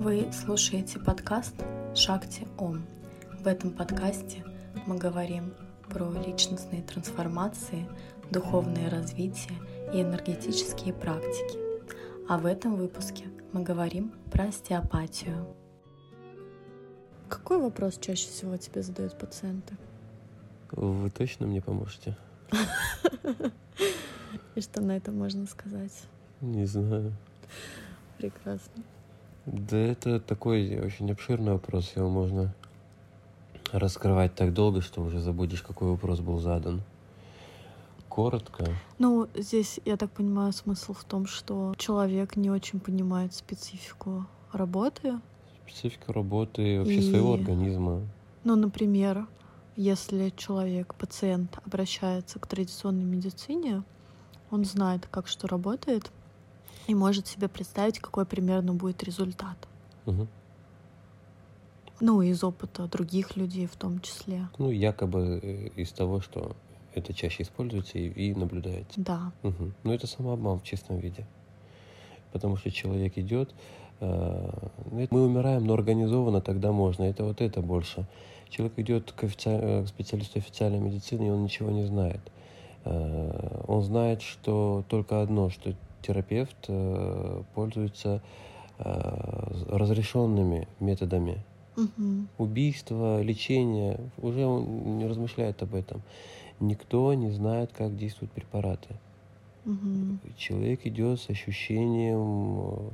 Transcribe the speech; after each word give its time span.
Вы 0.00 0.32
слушаете 0.32 0.98
подкаст 0.98 1.54
«Шакти 1.94 2.48
Ом». 2.56 2.86
В 3.38 3.46
этом 3.46 3.70
подкасте 3.70 4.42
мы 4.86 4.96
говорим 4.96 5.52
про 5.90 6.10
личностные 6.10 6.80
трансформации, 6.80 7.86
духовное 8.30 8.88
развитие 8.88 9.58
и 9.92 10.00
энергетические 10.00 10.94
практики. 10.94 11.58
А 12.30 12.38
в 12.38 12.46
этом 12.46 12.76
выпуске 12.76 13.26
мы 13.52 13.62
говорим 13.62 14.14
про 14.32 14.44
остеопатию. 14.44 15.54
Какой 17.28 17.60
вопрос 17.60 17.98
чаще 17.98 18.30
всего 18.30 18.56
тебе 18.56 18.80
задают 18.80 19.18
пациенты? 19.18 19.76
Вы 20.70 21.10
точно 21.10 21.46
мне 21.46 21.60
поможете? 21.60 22.16
И 24.54 24.62
что 24.62 24.80
на 24.80 24.96
это 24.96 25.12
можно 25.12 25.46
сказать? 25.46 25.92
Не 26.40 26.64
знаю. 26.64 27.12
Прекрасно. 28.16 28.82
Да 29.46 29.76
это 29.76 30.20
такой 30.20 30.78
очень 30.78 31.10
обширный 31.10 31.52
вопрос, 31.52 31.92
его 31.96 32.08
можно 32.08 32.54
раскрывать 33.72 34.34
так 34.34 34.52
долго, 34.52 34.80
что 34.80 35.02
уже 35.02 35.20
забудешь, 35.20 35.62
какой 35.62 35.90
вопрос 35.90 36.20
был 36.20 36.38
задан. 36.38 36.82
Коротко. 38.08 38.66
Ну, 38.98 39.28
здесь, 39.34 39.80
я 39.84 39.96
так 39.96 40.10
понимаю, 40.10 40.52
смысл 40.52 40.92
в 40.92 41.04
том, 41.04 41.26
что 41.26 41.74
человек 41.78 42.36
не 42.36 42.50
очень 42.50 42.80
понимает 42.80 43.34
специфику 43.34 44.26
работы. 44.52 45.20
Специфику 45.64 46.12
работы 46.12 46.74
и 46.74 46.78
вообще 46.78 46.98
и... 46.98 47.10
своего 47.10 47.34
организма. 47.34 48.02
Ну, 48.42 48.56
например, 48.56 49.28
если 49.76 50.32
человек, 50.36 50.94
пациент, 50.96 51.58
обращается 51.64 52.38
к 52.40 52.46
традиционной 52.46 53.04
медицине, 53.04 53.84
он 54.50 54.64
знает, 54.64 55.06
как 55.08 55.28
что 55.28 55.46
работает, 55.46 56.10
и 56.86 56.94
может 56.94 57.26
себе 57.26 57.48
представить, 57.48 57.98
какой 57.98 58.26
примерно 58.26 58.74
будет 58.74 59.02
результат. 59.02 59.56
Угу. 60.06 60.26
Ну, 62.00 62.22
из 62.22 62.42
опыта 62.42 62.86
других 62.86 63.36
людей 63.36 63.66
в 63.66 63.76
том 63.76 64.00
числе. 64.00 64.48
Ну, 64.58 64.70
якобы 64.70 65.38
э, 65.42 65.68
из 65.76 65.92
того, 65.92 66.20
что 66.20 66.56
это 66.94 67.12
чаще 67.12 67.42
используется 67.42 67.98
и, 67.98 68.08
и 68.08 68.34
наблюдается. 68.34 69.00
Да. 69.00 69.32
Угу. 69.42 69.72
Но 69.84 69.94
это 69.94 70.06
самообман 70.06 70.58
в 70.58 70.62
чистом 70.62 70.98
виде. 70.98 71.26
Потому 72.32 72.56
что 72.56 72.70
человек 72.70 73.18
идет, 73.18 73.54
э, 74.00 74.68
мы 75.10 75.22
умираем, 75.22 75.64
но 75.64 75.74
организованно 75.74 76.40
тогда 76.40 76.72
можно. 76.72 77.02
Это 77.04 77.24
вот 77.24 77.42
это 77.42 77.60
больше. 77.60 78.06
Человек 78.48 78.78
идет 78.78 79.12
к, 79.12 79.24
офици... 79.24 79.48
Э, 79.48 79.84
к 79.84 79.88
специалисту 79.88 80.38
официальной 80.38 80.80
медицины, 80.80 81.26
и 81.26 81.30
он 81.30 81.42
ничего 81.44 81.70
не 81.70 81.84
знает. 81.84 82.20
Он 82.82 83.82
знает, 83.82 84.22
что 84.22 84.84
только 84.88 85.20
одно, 85.20 85.50
что 85.50 85.74
терапевт 86.02 86.56
э, 86.68 87.42
пользуется 87.54 88.22
э, 88.78 88.84
разрешенными 89.68 90.68
методами. 90.80 91.44
Угу. 91.76 92.26
Убийство, 92.38 93.22
лечение, 93.22 94.00
уже 94.18 94.44
он 94.44 94.98
не 94.98 95.06
размышляет 95.06 95.62
об 95.62 95.74
этом. 95.74 96.02
Никто 96.58 97.14
не 97.14 97.30
знает, 97.30 97.70
как 97.76 97.96
действуют 97.96 98.32
препараты. 98.32 98.96
Угу. 99.64 100.34
Человек 100.36 100.86
идет 100.86 101.20
с 101.20 101.30
ощущением, 101.30 102.92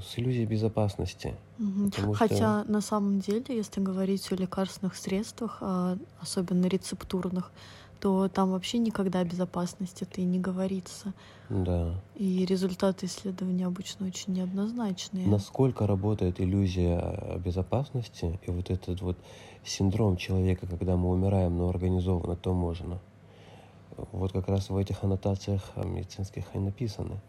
с 0.00 0.18
иллюзией 0.18 0.46
безопасности. 0.46 1.34
Угу. 1.58 2.12
Хотя 2.14 2.62
что... 2.62 2.72
на 2.72 2.80
самом 2.80 3.20
деле, 3.20 3.44
если 3.48 3.80
говорить 3.80 4.30
о 4.32 4.36
лекарственных 4.36 4.96
средствах, 4.96 5.58
а 5.60 5.96
особенно 6.20 6.66
рецептурных, 6.66 7.52
то 8.00 8.28
там 8.28 8.52
вообще 8.52 8.78
никогда 8.78 9.20
о 9.20 9.24
безопасности 9.24 10.04
это 10.04 10.20
и 10.20 10.24
не 10.24 10.38
говорится. 10.38 11.12
Да. 11.48 12.00
И 12.14 12.44
результаты 12.44 13.06
исследований 13.06 13.64
обычно 13.64 14.06
очень 14.06 14.34
неоднозначные. 14.34 15.26
Насколько 15.26 15.86
работает 15.86 16.40
иллюзия 16.40 17.38
безопасности 17.44 18.38
и 18.46 18.50
вот 18.50 18.70
этот 18.70 19.00
вот 19.00 19.16
синдром 19.64 20.16
человека, 20.16 20.66
когда 20.66 20.96
мы 20.96 21.10
умираем, 21.10 21.56
но 21.56 21.68
организованно, 21.68 22.36
то 22.36 22.54
можно. 22.54 23.00
Вот 24.12 24.32
как 24.32 24.48
раз 24.48 24.70
в 24.70 24.76
этих 24.76 25.02
аннотациях 25.02 25.72
медицинских 25.76 26.44
и 26.54 26.58
написаны. 26.58 27.20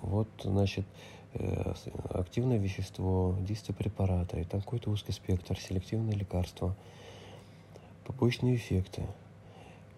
Вот, 0.00 0.28
значит, 0.42 0.86
э, 1.34 1.74
активное 2.08 2.56
вещество, 2.56 3.36
действие 3.40 3.76
препарата, 3.76 4.40
и 4.40 4.44
там 4.44 4.62
какой-то 4.62 4.90
узкий 4.90 5.12
спектр, 5.12 5.58
селективное 5.58 6.14
лекарство, 6.14 6.74
побочные 8.06 8.56
эффекты– 8.56 9.06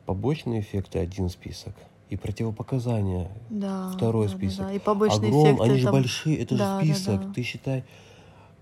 побочные 0.06 0.60
эффекты 0.60 0.98
один 0.98 1.28
список 1.28 1.74
и 2.10 2.16
противопоказания 2.16 3.30
да, 3.50 3.90
второй 3.90 4.28
да, 4.28 4.36
список. 4.36 4.58
Да, 4.58 4.68
да. 4.68 4.72
И 4.74 4.78
побочные 4.78 5.28
Огром, 5.28 5.44
эффекты. 5.44 5.64
Они 5.64 5.78
же 5.78 5.84
там... 5.84 5.92
большие, 5.92 6.38
это 6.38 6.56
да, 6.56 6.80
же 6.80 6.86
список. 6.86 7.20
Да, 7.20 7.26
да. 7.26 7.32
Ты 7.32 7.42
считай, 7.42 7.84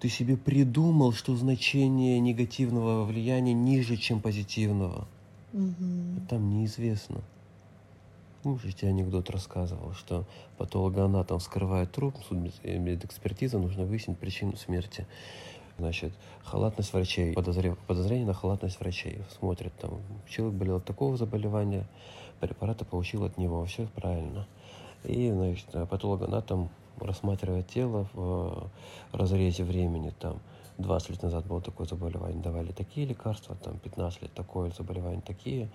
ты 0.01 0.09
себе 0.09 0.37
придумал, 0.37 1.13
что 1.13 1.37
значение 1.37 2.19
негативного 2.21 3.05
влияния 3.05 3.53
ниже, 3.53 3.97
чем 3.97 4.21
позитивного. 4.21 5.07
Угу. 5.53 6.27
Там 6.29 6.51
неизвестно. 6.51 7.23
Муж 8.45 8.63
тебе 8.75 8.89
анекдот 8.89 9.31
рассказывал, 9.31 9.93
что 9.93 10.25
патологоанатом 10.59 11.39
вскрывает 11.39 11.93
труп, 11.93 12.17
медэкспертиза, 12.31 13.59
нужно 13.59 13.85
выяснить 13.85 14.19
причину 14.19 14.57
смерти. 14.57 15.07
Значит, 15.83 16.13
халатность 16.45 16.93
врачей, 16.93 17.35
подозрение, 17.35 17.77
подозрение 17.89 18.25
на 18.25 18.35
халатность 18.35 18.79
врачей. 18.79 19.19
Смотрят, 19.37 19.73
там, 19.81 20.01
человек 20.29 20.57
болел 20.57 20.77
от 20.77 20.85
такого 20.85 21.17
заболевания, 21.17 21.89
препараты 22.39 22.85
получил 22.85 23.25
от 23.25 23.37
него, 23.37 23.65
все 23.65 23.89
правильно. 23.89 24.47
И, 25.03 25.29
значит, 25.33 25.67
патологоанатом 25.91 26.71
рассматривает 27.01 27.67
тело 27.67 28.07
в 28.13 28.71
разрезе 29.11 29.65
времени, 29.65 30.13
там, 30.21 30.39
20 30.79 31.11
лет 31.11 31.23
назад 31.25 31.47
было 31.47 31.61
такое 31.61 31.89
заболевание, 31.89 32.41
давали 32.41 32.71
такие 32.71 33.05
лекарства, 33.05 33.57
там, 33.57 33.81
15 33.81 34.23
лет 34.23 34.33
такое 34.33 34.71
заболевание, 34.71 35.21
такие, 35.21 35.69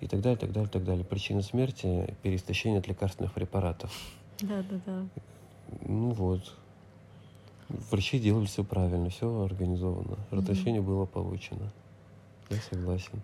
и 0.00 0.08
так 0.08 0.22
далее, 0.22 0.38
так 0.38 0.50
далее, 0.50 0.68
так 0.68 0.82
далее. 0.84 1.04
Причина 1.04 1.40
смерти– 1.40 2.16
переистощение 2.24 2.80
от 2.80 2.88
лекарственных 2.88 3.32
препаратов. 3.32 3.92
Да, 4.42 4.64
да, 4.68 4.80
да. 4.84 5.06
Ну 5.82 6.10
вот, 6.10 6.52
Врачи 7.68 8.18
делали 8.20 8.46
все 8.46 8.62
правильно, 8.62 9.10
все 9.10 9.42
организовано. 9.42 10.18
Разрешение 10.30 10.80
mm-hmm. 10.80 10.86
было 10.86 11.04
получено. 11.04 11.72
Я 12.48 12.58
согласен. 12.58 13.20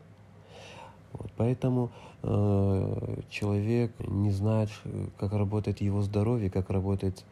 Вот, 1.12 1.30
поэтому 1.36 1.90
э, 2.22 3.20
человек 3.30 3.92
не 4.00 4.30
знает, 4.30 4.70
как 5.18 5.32
работает 5.32 5.80
его 5.80 6.02
здоровье, 6.02 6.50
как 6.50 6.70
работает, 6.70 7.24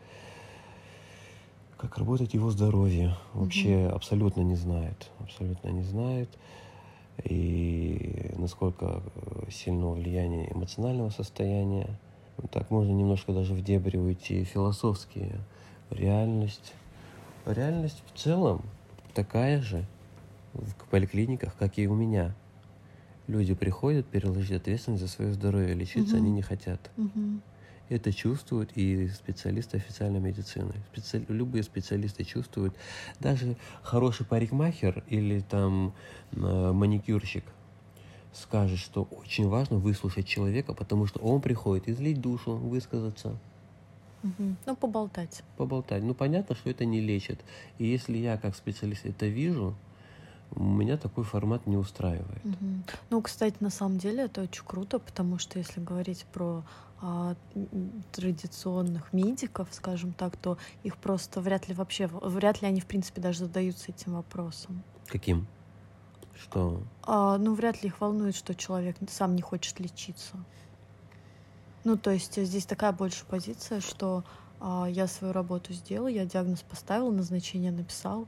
как 1.77 1.99
работает 1.99 2.33
его 2.35 2.51
здоровье. 2.51 3.17
Вообще 3.35 3.71
mm-hmm. 3.71 3.91
абсолютно 3.91 4.43
не 4.43 4.55
знает. 4.55 5.11
Абсолютно 5.19 5.69
не 5.71 5.83
знает. 5.83 6.29
И 7.25 8.33
насколько 8.37 9.03
сильно 9.51 9.91
влияние 9.91 10.53
эмоционального 10.53 11.11
состояния. 11.11 11.99
Так 12.53 12.71
можно 12.71 12.93
немножко 12.93 13.33
даже 13.33 13.53
в 13.55 13.65
дебри 13.65 13.99
уйти. 13.99 14.45
Философские. 14.45 15.41
Реальность 15.91 16.73
реальность 17.47 18.03
в 18.13 18.19
целом 18.19 18.63
такая 19.15 19.61
же 19.61 19.85
в 20.53 20.75
поликлиниках, 20.91 21.57
как 21.57 21.79
и 21.79 21.87
у 21.87 21.95
меня. 21.95 22.35
Люди 23.27 23.55
приходят 23.55 24.07
переложить 24.07 24.53
ответственность 24.53 25.03
за 25.03 25.09
свое 25.09 25.33
здоровье, 25.33 25.75
лечиться 25.75 26.17
угу. 26.17 26.23
они 26.23 26.33
не 26.33 26.43
хотят. 26.43 26.91
Угу. 26.97 27.41
Это 27.89 28.13
чувствуют 28.13 28.71
и 28.77 29.09
специалисты 29.09 29.77
официальной 29.77 30.21
медицины. 30.21 30.75
Специ... 30.93 31.25
Любые 31.29 31.63
специалисты 31.63 32.25
чувствуют. 32.25 32.75
Даже 33.19 33.57
хороший 33.83 34.27
парикмахер 34.27 35.05
или 35.09 35.41
там 35.41 35.93
э, 36.33 36.73
маникюрщик 36.73 37.45
скажет, 38.33 38.79
что 38.79 39.03
очень 39.11 39.49
важно 39.49 39.79
выслушать 39.79 40.27
человека, 40.27 40.73
потому 40.73 41.07
что 41.07 41.21
он 41.21 41.41
приходит 41.41 41.89
излить 41.89 42.21
душу, 42.21 42.57
высказаться. 42.57 43.37
Угу. 44.23 44.57
Ну, 44.67 44.77
поболтать. 44.77 45.43
Поболтать. 45.57 46.03
Ну, 46.03 46.15
понятно, 46.15 46.55
что 46.55 46.71
это 46.71 46.85
не 46.85 47.01
лечит. 47.01 47.41
И 47.79 47.87
если 47.87 48.19
я 48.19 48.37
как 48.37 48.55
специалист 48.55 49.07
это 49.07 49.27
вижу, 49.27 49.75
меня 50.57 50.97
такой 50.97 51.25
формат 51.25 51.67
не 51.67 51.77
устраивает. 51.77 52.45
Угу. 52.45 52.83
Ну, 53.11 53.23
кстати, 53.23 53.57
на 53.61 53.71
самом 53.71 53.99
деле 53.99 54.25
это 54.25 54.43
очень 54.43 54.65
круто, 54.65 54.99
потому 54.99 55.39
что 55.39 55.59
если 55.59 55.81
говорить 55.81 56.27
про 56.33 56.65
а, 57.01 57.35
традиционных 58.13 59.13
медиков, 59.13 59.69
скажем 59.71 60.13
так, 60.13 60.37
то 60.37 60.59
их 60.83 60.97
просто 60.97 61.41
вряд 61.41 61.69
ли 61.69 61.75
вообще, 61.75 62.09
вряд 62.09 62.63
ли 62.63 62.69
они, 62.69 62.81
в 62.81 62.87
принципе, 62.87 63.21
даже 63.21 63.41
задаются 63.41 63.91
этим 63.91 64.15
вопросом. 64.15 64.83
Каким? 65.07 65.47
Что? 66.35 66.83
А, 67.03 67.39
ну, 67.39 67.55
вряд 67.55 67.83
ли 67.83 67.89
их 67.89 68.01
волнует, 68.01 68.35
что 68.35 68.55
человек 68.55 68.97
сам 69.09 69.35
не 69.35 69.43
хочет 69.43 69.79
лечиться. 69.81 70.37
Ну, 71.85 71.97
то 71.97 72.11
есть 72.11 72.37
э, 72.39 72.45
здесь 72.45 72.67
такая 72.67 72.93
больше 72.93 73.25
позиция, 73.27 73.81
что 73.81 74.25
а, 74.61 74.87
я 74.87 75.07
свою 75.07 75.33
работу 75.33 75.73
сделал, 75.73 76.07
я 76.07 76.27
диагноз 76.27 76.63
поставил, 76.63 77.11
назначение 77.11 77.73
написал. 77.73 78.27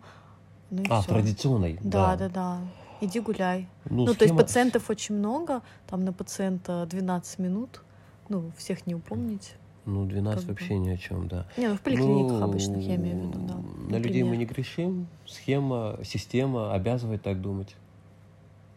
Ну 0.71 0.85
а, 0.89 1.03
всё. 1.03 1.11
традиционной. 1.11 1.79
Да, 1.83 2.17
да, 2.17 2.29
да. 2.29 2.29
да. 2.29 2.61
Иди 3.03 3.21
гуляй. 3.21 3.69
Ну, 3.85 4.07
ну 4.07 4.13
схема... 4.13 4.17
то 4.17 4.25
есть 4.25 4.37
пациентов 4.37 4.89
очень 4.89 5.17
много, 5.17 5.63
там 5.87 6.05
на 6.05 6.13
пациента 6.13 6.87
12 6.89 7.41
минут, 7.41 7.83
ну, 8.29 8.53
всех 8.57 8.87
не 8.87 8.95
упомнить. 8.95 9.55
Ну, 9.85 10.07
12 10.07 10.39
Как 10.39 10.47
бы. 10.47 10.53
вообще 10.53 10.79
ни 10.79 10.91
о 10.91 10.97
чем, 10.97 11.27
да. 11.27 11.47
Не, 11.57 11.69
ну 11.69 11.77
в 11.77 11.81
поликлиниках 11.81 12.39
Ну, 12.39 12.45
обычных 12.45 12.83
я 12.85 12.95
имею 12.95 13.19
в 13.19 13.27
виду, 13.27 13.39
да. 13.41 13.57
На 13.91 13.97
людей 13.97 14.23
мы 14.23 14.31
например. 14.31 14.39
не 14.39 14.45
грешим. 14.47 15.09
Схема, 15.27 15.99
система 16.05 16.73
обязывает 16.73 17.23
так 17.23 17.41
думать. 17.41 17.75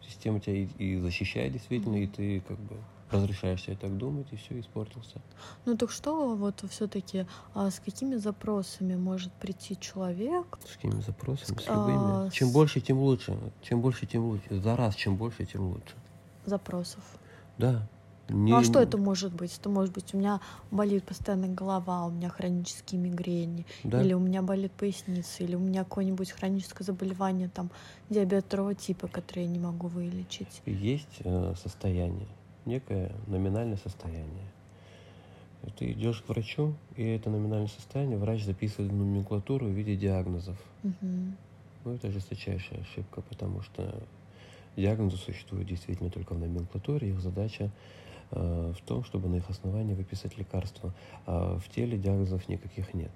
Система 0.06 0.40
тебя 0.40 0.56
и, 0.56 0.66
и 0.78 0.98
защищает 0.98 1.52
действительно, 1.52 1.96
и 1.96 2.08
ты 2.08 2.40
как 2.40 2.58
бы 2.58 2.76
разрешаешь 3.10 3.62
себе 3.62 3.76
так 3.76 3.96
думать, 3.96 4.26
и 4.32 4.36
все, 4.36 4.58
испортился. 4.60 5.20
Ну 5.64 5.76
так 5.76 5.90
что 5.90 6.34
вот 6.34 6.64
все-таки 6.70 7.26
а 7.54 7.70
с 7.70 7.78
какими 7.80 8.16
запросами 8.16 8.96
может 8.96 9.32
прийти 9.34 9.78
человек? 9.78 10.58
С 10.66 10.74
какими 10.76 11.00
запросами, 11.00 11.58
с 11.58 11.64
А, 11.68 11.74
любыми. 11.74 12.30
Чем 12.30 12.48
с- 12.48 12.52
больше, 12.52 12.80
тем 12.80 12.98
лучше. 12.98 13.38
Чем 13.62 13.80
больше, 13.80 14.06
тем 14.06 14.24
лучше. 14.24 14.60
За 14.60 14.76
раз, 14.76 14.94
чем 14.94 15.16
больше, 15.16 15.44
тем 15.46 15.68
лучше. 15.70 15.94
Запросов. 16.44 17.02
Да. 17.58 17.88
Ну 18.28 18.56
а 18.56 18.58
Не- 18.58 18.64
что 18.64 18.80
это 18.80 18.98
может 18.98 19.32
быть? 19.32 19.56
Это 19.56 19.68
может 19.68 19.94
быть 19.94 20.12
у 20.12 20.18
меня 20.18 20.40
болит 20.72 21.04
постоянно 21.04 21.46
голова, 21.46 22.06
у 22.06 22.10
меня 22.10 22.28
хронические 22.28 23.00
мигрени, 23.00 23.64
Да. 23.84 24.02
или 24.02 24.14
у 24.14 24.18
меня 24.18 24.42
болит 24.42 24.72
поясница, 24.72 25.44
или 25.44 25.54
у 25.54 25.60
меня 25.60 25.84
какое-нибудь 25.84 26.32
хроническое 26.32 26.84
заболевание, 26.84 27.48
там 27.48 27.70
диабет 28.10 28.44
второго 28.46 28.74
типа, 28.74 29.06
который 29.06 29.44
я 29.44 29.48
не 29.48 29.60
могу 29.60 29.86
вылечить. 29.86 30.60
Есть 30.66 31.20
э, 31.20 31.54
состояние, 31.62 32.26
некое 32.66 33.12
номинальное 33.26 33.76
состояние. 33.76 34.46
Ты 35.78 35.92
идешь 35.92 36.20
к 36.20 36.28
врачу, 36.28 36.74
и 36.96 37.02
это 37.02 37.30
номинальное 37.30 37.68
состояние 37.68 38.18
врач 38.18 38.44
записывает 38.44 38.92
в 38.92 38.94
номенклатуру 38.94 39.66
в 39.66 39.70
виде 39.70 39.96
диагнозов. 39.96 40.56
Мгм. 40.82 41.36
Ну, 41.84 41.94
это 41.94 42.10
жесточайшая 42.10 42.80
ошибка, 42.80 43.22
потому 43.22 43.62
что 43.62 44.02
диагнозы 44.76 45.16
существуют 45.16 45.68
действительно 45.68 46.10
только 46.10 46.34
в 46.34 46.38
номенклатуре. 46.38 47.10
Их 47.10 47.20
задача 47.20 47.70
э, 48.30 48.72
в 48.76 48.86
том, 48.86 49.04
чтобы 49.04 49.28
на 49.28 49.36
их 49.36 49.48
основании 49.50 49.94
выписать 49.94 50.38
лекарства. 50.38 50.92
А 51.26 51.58
в 51.58 51.68
теле 51.68 51.98
диагнозов 51.98 52.48
никаких 52.48 52.94
нет. 52.94 53.12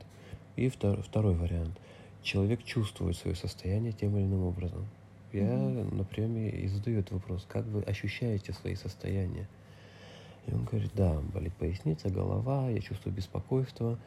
И 0.56 0.68
втор- 0.68 1.02
второй 1.02 1.34
вариант. 1.34 1.78
Человек 2.22 2.64
чувствует 2.64 3.16
свое 3.16 3.36
состояние 3.36 3.92
тем 3.92 4.16
или 4.16 4.24
иным 4.24 4.44
образом. 4.44 4.86
Я 5.32 5.44
на 5.56 6.04
приеме 6.04 6.50
и 6.50 6.66
задаю 6.66 7.00
этот 7.00 7.12
вопрос, 7.12 7.46
как 7.48 7.64
вы 7.66 7.82
ощущаете 7.82 8.52
свои 8.52 8.74
состояния? 8.74 9.46
И 10.46 10.52
он 10.52 10.64
говорит, 10.64 10.90
да, 10.94 11.20
болит 11.32 11.52
поясница, 11.54 12.10
голова, 12.10 12.68
я 12.68 12.80
чувствую 12.80 13.14
беспокойство. 13.14 13.98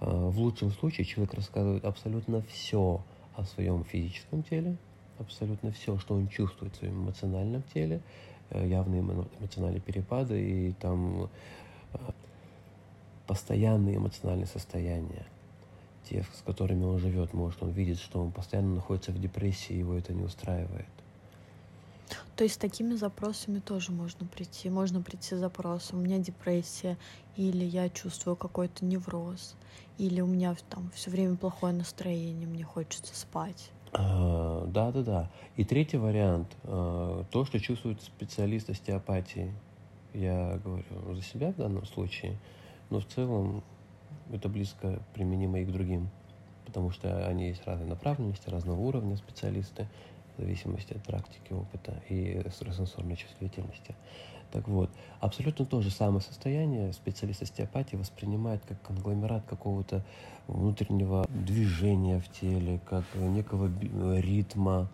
А, 0.00 0.28
В 0.28 0.38
лучшем 0.38 0.70
случае 0.72 1.04
человек 1.04 1.34
рассказывает 1.34 1.84
абсолютно 1.84 2.42
все 2.42 3.02
о 3.36 3.44
своем 3.44 3.84
физическом 3.84 4.42
теле, 4.42 4.76
абсолютно 5.18 5.70
все, 5.70 5.96
что 5.98 6.14
он 6.14 6.28
чувствует 6.28 6.74
в 6.74 6.78
своем 6.78 7.04
эмоциональном 7.04 7.62
теле, 7.74 8.00
э, 8.50 8.66
явные 8.66 9.02
эмо- 9.02 9.28
эмоциональные 9.38 9.80
перепады 9.80 10.40
и 10.42 10.72
там 10.72 11.28
э, 11.92 11.98
постоянные 13.28 13.96
эмоциональные 13.96 14.46
состояния, 14.46 15.24
те, 16.08 16.24
с 16.34 16.42
которыми 16.42 16.84
он 16.84 16.98
живет. 16.98 17.32
Может, 17.32 17.62
он 17.62 17.70
видит, 17.70 17.98
что 17.98 18.20
он 18.22 18.32
постоянно 18.32 18.76
находится 18.76 19.12
в 19.12 19.20
депрессии, 19.20 19.74
его 19.74 19.94
это 19.94 20.12
не 20.12 20.22
устраивает. 20.22 20.86
То 22.36 22.44
есть 22.44 22.54
с 22.54 22.58
такими 22.58 22.94
запросами 22.94 23.58
тоже 23.58 23.92
можно 23.92 24.26
прийти. 24.26 24.70
Можно 24.70 25.02
прийти 25.02 25.34
с 25.34 25.38
запросом, 25.38 25.98
у 25.98 26.02
меня 26.02 26.18
депрессия, 26.18 26.96
или 27.36 27.64
я 27.64 27.88
чувствую 27.88 28.36
какой-то 28.36 28.84
невроз, 28.84 29.56
или 29.98 30.20
у 30.20 30.26
меня 30.26 30.54
там 30.70 30.90
все 30.94 31.10
время 31.10 31.36
плохое 31.36 31.74
настроение, 31.74 32.46
мне 32.46 32.64
хочется 32.64 33.14
спать. 33.16 33.70
А, 33.92 34.64
Да, 34.66 34.92
да, 34.92 35.02
да. 35.02 35.30
И 35.56 35.64
третий 35.64 35.96
вариант, 35.96 36.56
а, 36.64 37.24
то, 37.30 37.44
что 37.44 37.58
чувствует 37.58 38.00
специалист 38.02 38.70
остеопатии. 38.70 39.52
Я 40.14 40.60
говорю 40.64 41.14
за 41.14 41.22
себя 41.22 41.52
в 41.52 41.56
данном 41.56 41.84
случае, 41.86 42.38
но 42.88 43.00
в 43.00 43.06
целом 43.06 43.62
это 44.32 44.48
близко 44.48 45.00
применимо 45.14 45.60
и 45.60 45.64
к 45.64 45.70
другим, 45.70 46.08
потому 46.66 46.90
что 46.90 47.26
они 47.26 47.48
есть 47.48 47.66
разной 47.66 47.88
направленности, 47.88 48.48
разного 48.48 48.80
уровня 48.80 49.16
специалисты, 49.16 49.86
в 50.36 50.40
зависимости 50.40 50.92
от 50.94 51.02
практики, 51.02 51.52
опыта 51.52 52.00
и 52.08 52.40
экстрасенсорной 52.44 53.16
чувствительности. 53.16 53.94
Так 54.50 54.66
вот, 54.66 54.90
абсолютно 55.20 55.66
то 55.66 55.82
же 55.82 55.90
самое 55.90 56.22
состояние 56.22 56.92
специалист 56.92 57.42
остеопатии 57.42 57.96
воспринимает 57.96 58.62
как 58.66 58.80
конгломерат 58.82 59.44
какого-то 59.46 60.02
внутреннего 60.46 61.26
движения 61.28 62.18
в 62.18 62.28
теле, 62.30 62.80
как 62.88 63.04
некого 63.14 63.70
ритма. 64.18 64.88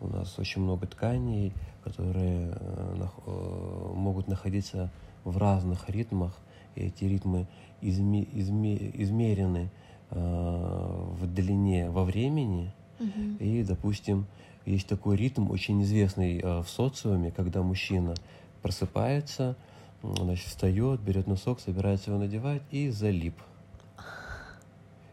У 0.00 0.08
нас 0.08 0.38
очень 0.38 0.60
много 0.60 0.86
тканей, 0.86 1.54
которые 1.82 2.50
э, 2.50 3.06
э, 3.26 3.92
могут 3.94 4.28
находиться 4.28 4.90
в 5.24 5.38
разных 5.38 5.88
ритмах, 5.88 6.36
и 6.76 6.82
эти 6.86 7.04
ритмы 7.04 7.46
изме- 7.82 8.28
изме- 8.32 8.90
измерены 8.94 9.70
э, 10.10 10.16
в 10.18 11.26
длине 11.32 11.90
во 11.90 12.04
времени, 12.04 12.72
Мгм. 12.98 13.36
и, 13.40 13.62
допустим, 13.64 14.26
есть 14.66 14.86
такой 14.86 15.16
ритм, 15.16 15.50
очень 15.50 15.82
известный 15.82 16.38
э, 16.38 16.60
в 16.62 16.68
социуме, 16.68 17.30
когда 17.30 17.62
мужчина 17.62 18.14
просыпается, 18.62 19.56
значит, 20.02 20.46
встает, 20.46 21.00
берет 21.00 21.26
носок, 21.26 21.60
собирается 21.60 22.10
его 22.10 22.20
надевать 22.20 22.62
и 22.70 22.90
залип. 22.90 23.34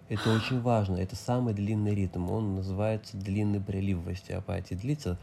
Это 0.10 0.30
очень 0.34 0.60
важно. 0.62 0.98
Это 0.98 1.16
самый 1.16 1.54
длинный 1.54 1.96
ритм. 1.96 2.30
Он 2.30 2.56
называется 2.56 3.16
длинный 3.16 3.62
прилив 3.62 4.00
в 4.04 4.10
остеопатии. 4.10 4.76
Длится 4.76 5.18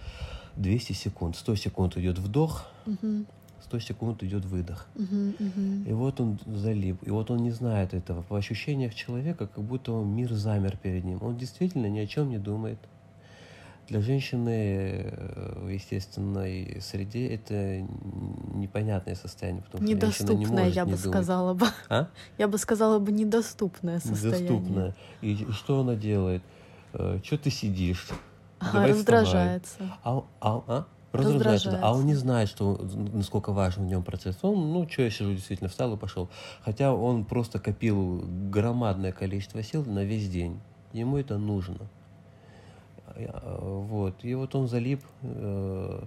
200 0.57 0.95
секунд. 0.95 1.37
100 1.37 1.57
секунд 1.57 1.97
идет 1.99 2.19
вдох, 2.19 2.67
Мгм. 2.87 3.27
100 3.65 3.79
секунд 3.81 4.23
идет 4.23 4.45
выдох. 4.45 4.87
Мгм. 4.95 5.35
Мгм. 5.39 5.85
И 5.85 5.93
вот 5.93 6.21
он 6.21 6.39
залип, 6.47 7.03
и 7.03 7.11
вот 7.11 7.31
он 7.31 7.39
не 7.39 7.51
знает 7.51 7.95
этого. 7.95 8.23
По 8.23 8.37
ощущениях 8.37 8.95
человека, 8.95 9.47
как 9.47 9.65
будто 9.65 9.93
он 9.93 10.09
мир 10.15 10.33
замер 10.33 10.77
перед 10.77 11.05
ним. 11.05 11.19
Он 11.23 11.37
действительно 11.37 11.87
ни 11.87 11.99
о 11.99 12.07
чем 12.07 12.31
не 12.31 12.39
думает. 12.39 12.79
Для 13.89 14.03
женщины 14.03 14.51
э, 15.07 15.59
в 15.65 15.69
естественной 15.69 16.79
среде 16.83 17.29
это 17.29 17.81
непонятное 18.55 19.15
состояние, 19.15 19.63
потому 19.63 19.83
что 19.83 19.89
женщина 19.93 20.27
не 20.29 20.35
Недоступное, 20.35 20.63
может 20.65 20.77
я 20.77 20.85
не 20.85 20.93
бы 20.93 20.99
думать. 20.99 21.15
сказала 21.15 21.55
бы. 21.55 21.67
А? 21.89 22.09
Я 22.37 22.49
бы 22.49 22.59
сказала 22.59 22.99
бы 22.99 23.13
недоступное 23.13 23.99
состояние. 24.01 24.51
Недоступное. 24.61 24.95
И 25.23 25.47
что 25.53 25.81
она 25.81 25.95
делает? 25.95 26.43
Что 26.93 27.39
ты 27.39 27.51
сидишь? 27.51 28.09
Ага, 28.59 28.73
Давай 28.73 28.93
вставай. 28.93 29.23
раздражается. 29.23 29.79
А, 30.05 30.25
а, 30.41 30.63
а? 30.67 30.87
Раздражается. 31.13 31.71
да. 31.73 31.81
А 31.83 31.95
он 31.95 32.07
не 32.07 32.15
знает, 32.15 32.49
что, 32.49 32.79
насколько 33.13 33.53
важен 33.53 33.85
в 33.85 33.89
нем 33.89 34.03
процесс. 34.03 34.37
Он, 34.43 34.73
ну, 34.73 34.89
что 34.89 35.03
я 35.03 35.11
сижу, 35.11 35.33
действительно, 35.33 35.71
встал 35.71 35.95
и 35.95 35.97
пошел. 35.97 36.29
Хотя 36.63 36.93
он 36.93 37.25
просто 37.25 37.59
копил 37.59 38.23
громадное 38.51 39.13
количество 39.13 39.63
сил 39.63 39.85
на 39.85 40.05
весь 40.05 40.29
день. 40.29 40.61
Ему 40.93 41.17
это 41.17 41.39
нужно. 41.39 41.89
А, 43.07 43.59
Вот. 43.61 44.25
И 44.25 44.35
вот 44.35 44.55
он 44.55 44.69
залип. 44.69 45.03
э, 45.23 46.03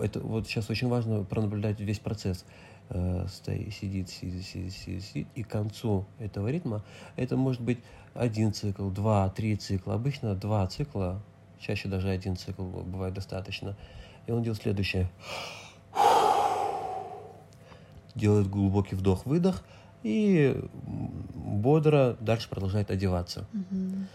Это 0.00 0.20
вот 0.20 0.46
сейчас 0.46 0.70
очень 0.70 0.88
важно 0.88 1.24
пронаблюдать 1.24 1.80
весь 1.80 1.98
процесс. 1.98 2.44
Э, 2.90 3.26
стоит, 3.28 3.72
сидит, 3.74 4.08
сидит, 4.08 4.44
сидит, 4.44 4.72
сидит, 4.72 5.02
сидит. 5.02 5.28
И 5.34 5.42
к 5.42 5.48
концу 5.48 6.04
этого 6.18 6.48
ритма 6.48 6.82
это 7.16 7.36
может 7.36 7.60
быть 7.60 7.78
один 8.14 8.52
цикл, 8.52 8.88
два, 8.90 9.28
три 9.30 9.56
цикла. 9.56 9.94
Обычно 9.94 10.34
два 10.34 10.66
цикла, 10.66 11.20
чаще 11.60 11.88
даже 11.88 12.08
один 12.08 12.36
цикл 12.36 12.62
бывает 12.62 13.14
достаточно. 13.14 13.76
И 14.26 14.32
он 14.32 14.42
делает 14.42 14.62
следующее. 14.62 15.10
Делает 18.14 18.48
глубокий 18.48 18.94
вдох-выдох 18.94 19.64
и 20.02 20.56
бодро 21.34 22.16
дальше 22.20 22.48
продолжает 22.48 22.90
одеваться. 22.90 23.46
Мгм. 23.52 24.08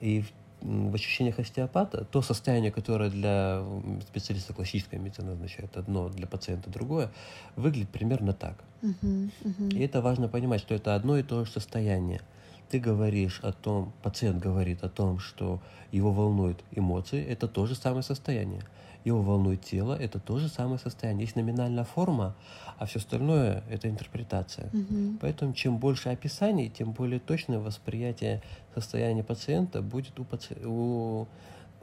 И 0.00 0.20
в, 0.20 0.90
в 0.90 0.94
ощущениях 0.94 1.38
остеопата 1.38 2.04
то 2.04 2.20
состояние, 2.20 2.70
которое 2.70 3.08
для 3.08 3.64
специалиста 4.08 4.52
классической 4.52 4.98
медицины 4.98 5.30
означает 5.30 5.76
одно, 5.76 6.08
для 6.08 6.26
пациента 6.26 6.68
другое, 6.68 7.10
выглядит 7.54 7.88
примерно 7.88 8.32
так. 8.32 8.62
Мгм. 8.82 9.30
Мгм. 9.42 9.68
И 9.70 9.78
это 9.80 10.02
важно 10.02 10.28
понимать, 10.28 10.60
что 10.60 10.74
это 10.74 10.94
одно 10.94 11.16
и 11.16 11.22
то 11.22 11.44
же 11.44 11.50
состояние. 11.50 12.20
Ты 12.68 12.80
говоришь 12.80 13.40
о 13.42 13.52
том, 13.52 13.92
пациент 14.02 14.42
говорит 14.42 14.82
о 14.82 14.88
том, 14.88 15.18
что 15.18 15.60
его 15.92 16.12
волнуют 16.12 16.64
эмоции, 16.72 17.24
это 17.24 17.46
то 17.48 17.66
же 17.66 17.74
самое 17.74 18.02
состояние. 18.02 18.62
Его 19.04 19.22
волнует 19.22 19.62
тело, 19.62 19.94
это 19.94 20.18
то 20.18 20.38
же 20.38 20.48
самое 20.48 20.80
состояние. 20.80 21.26
Есть 21.26 21.36
номинальная 21.36 21.84
форма, 21.84 22.34
а 22.76 22.86
все 22.86 22.98
остальное– 22.98 23.62
это 23.70 23.88
интерпретация. 23.88 24.68
Мгм. 24.72 25.18
Поэтому 25.20 25.52
чем 25.52 25.78
больше 25.78 26.08
описаний, 26.08 26.68
тем 26.68 26.90
более 26.90 27.20
точное 27.20 27.60
восприятие 27.60 28.42
состояния 28.74 29.22
пациента 29.22 29.80
будет 29.80 30.18
у, 30.18 30.24
паци- 30.24 30.60
у 30.66 31.28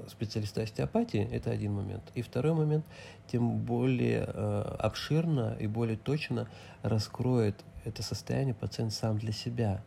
специалиста 0.10 0.63
остеопатии, 0.63 1.28
это 1.32 1.52
один 1.52 1.74
момент. 1.74 2.04
И 2.13 2.22
второй 2.22 2.54
момент, 2.54 2.84
тем 3.32 3.60
более 3.60 4.25
э, 4.28 4.75
обширно 4.80 5.56
и 5.60 5.68
более 5.68 5.98
точно 5.98 6.50
раскроет 6.82 7.56
это 7.86 8.04
состояние 8.04 8.54
пациент 8.54 8.92
сам 8.94 9.18
для 9.18 9.32
себя 9.32 9.82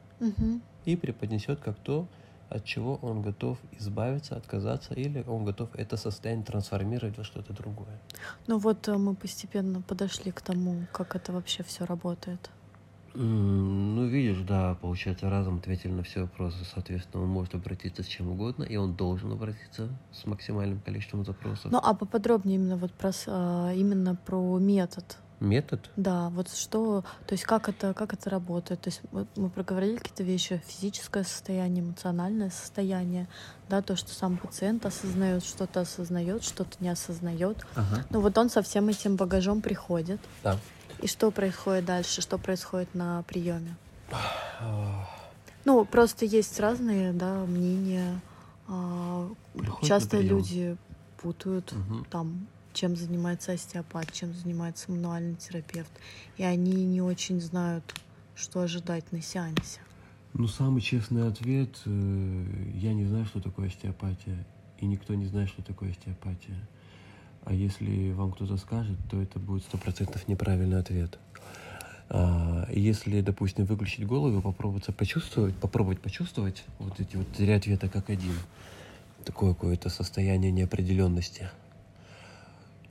И 0.85 0.97
преподнесет 0.97 1.61
как 1.61 1.77
то, 1.77 2.07
от 2.49 2.65
чего 2.65 2.97
он 3.03 3.23
готов 3.23 3.59
избавиться, 3.79 4.37
отказаться, 4.37 4.95
или 4.95 5.25
он 5.27 5.45
готов 5.45 5.69
это 5.75 5.97
состояние 5.97 6.45
трансформировать 6.45 7.19
во 7.19 7.25
что-то 7.25 7.53
другое. 7.53 8.01
Ну 8.47 8.59
вот 8.59 8.87
э, 8.89 8.97
мы 8.97 9.15
постепенно 9.15 9.83
подошли 9.83 10.31
к 10.31 10.41
тому, 10.41 10.87
как 10.93 11.17
это 11.17 11.33
вообще 11.33 11.65
все 11.65 11.85
работает. 11.85 12.51
Ну, 13.19 14.07
видишь, 14.07 14.43
да, 14.43 14.75
получается, 14.75 15.31
разом 15.31 15.57
ответили 15.57 15.91
на 15.91 16.03
все 16.03 16.23
вопросы. 16.23 16.59
Соответственно, 16.75 17.23
он 17.23 17.31
может 17.31 17.55
обратиться 17.55 18.03
с 18.03 18.07
чем 18.07 18.31
угодно, 18.31 18.63
и 18.63 18.77
он 18.77 18.95
должен 18.95 19.33
обратиться 19.33 19.89
с 20.13 20.27
максимальным 20.27 20.81
количеством 20.81 21.25
запросов. 21.25 21.73
Ну, 21.73 21.81
а 21.83 21.95
поподробнее 21.95 22.57
именно 22.57 22.77
вот 22.77 22.93
про, 22.93 23.13
а, 23.27 23.73
именно 23.73 24.17
про 24.17 24.59
метод. 24.59 25.17
Метод? 25.41 25.91
Да, 25.97 26.31
вот 26.31 26.51
что, 26.51 27.03
то 27.27 27.33
есть 27.35 27.45
как 27.45 27.69
это, 27.69 27.93
как 27.93 28.15
это 28.15 28.31
работает? 28.31 28.81
То 28.81 28.89
есть 28.89 29.03
вот 29.13 29.29
мы 29.37 29.51
проговорили 29.51 29.97
какие-то 29.97 30.23
вещи, 30.23 30.63
физическое 30.67 31.25
состояние, 31.25 31.85
эмоциональное 31.85 32.49
состояние, 32.51 33.29
да, 33.69 33.83
то, 33.83 33.97
что 33.97 34.15
сам 34.15 34.39
пациент 34.39 34.87
осознает, 34.87 35.45
что-то 35.45 35.81
осознает, 35.81 36.43
что-то 36.43 36.77
не 36.81 36.89
осознает. 36.89 37.67
Ага. 37.75 38.05
Ну 38.09 38.21
вот 38.21 38.39
он 38.39 38.49
со 38.49 38.63
всем 38.63 38.89
этим 38.89 39.17
багажом 39.17 39.61
приходит. 39.61 40.21
Да. 40.43 40.59
И 41.03 41.07
что 41.07 41.31
происходит 41.31 41.85
дальше? 41.85 42.23
Что 42.23 42.39
происходит 42.39 42.95
на 42.95 43.23
приеме? 43.25 43.77
Ну, 45.65 45.85
просто 45.85 46.25
есть 46.25 46.59
разные, 46.61 47.13
да, 47.13 47.45
мнения. 47.45 48.21
А, 48.69 49.29
Приходит 49.55 49.89
Часто 49.89 50.19
люди 50.21 50.77
путают 51.21 51.73
Мгм. 51.73 52.07
там, 52.11 52.47
чем 52.77 52.95
занимается 52.95 53.53
остеопат, 53.53 54.13
чем 54.13 54.35
занимается 54.35 54.93
мануальный 54.93 55.35
терапевт. 55.35 55.91
И 56.37 56.45
они 56.45 56.85
не 56.85 57.01
очень 57.01 57.41
знают, 57.41 57.95
что 58.35 58.61
ожидать 58.61 59.11
на 59.13 59.23
сеансе. 59.23 59.81
Ну, 60.35 60.47
самый 60.47 60.83
честный 60.83 61.27
ответ, 61.27 61.81
э, 61.87 62.45
я 62.75 62.93
не 62.93 63.07
знаю, 63.07 63.25
что 63.25 63.41
такое 63.41 63.69
остеопатия, 63.69 64.45
и 64.79 64.87
никто 64.87 65.15
не 65.15 65.27
знает, 65.27 65.49
что 65.49 65.63
такое 65.63 65.91
остеопатия. 65.93 66.59
А 67.45 67.55
если 67.55 68.13
вам 68.13 68.33
кто-то 68.33 68.59
скажет, 68.59 68.99
то 69.11 69.23
это 69.23 69.39
будет 69.39 69.63
сто 69.63 69.79
процентов 69.79 70.29
неправильный 70.29 70.79
ответ. 70.79 71.19
А, 72.11 72.69
если, 72.71 73.23
допустим, 73.23 73.65
выключить 73.65 74.07
голову 74.07 74.43
попробовать 74.43 74.85
почувствовать, 74.95 75.55
попробовать 75.55 76.01
почувствовать 76.01 76.65
вот 76.79 77.01
эти 77.01 77.17
вот 77.17 77.29
три 77.33 77.51
ответа 77.53 77.89
как 77.89 78.11
один, 78.11 78.35
такое 79.25 79.55
какое-то 79.55 79.89
состояние 79.89 80.53
неопределенности, 80.53 81.49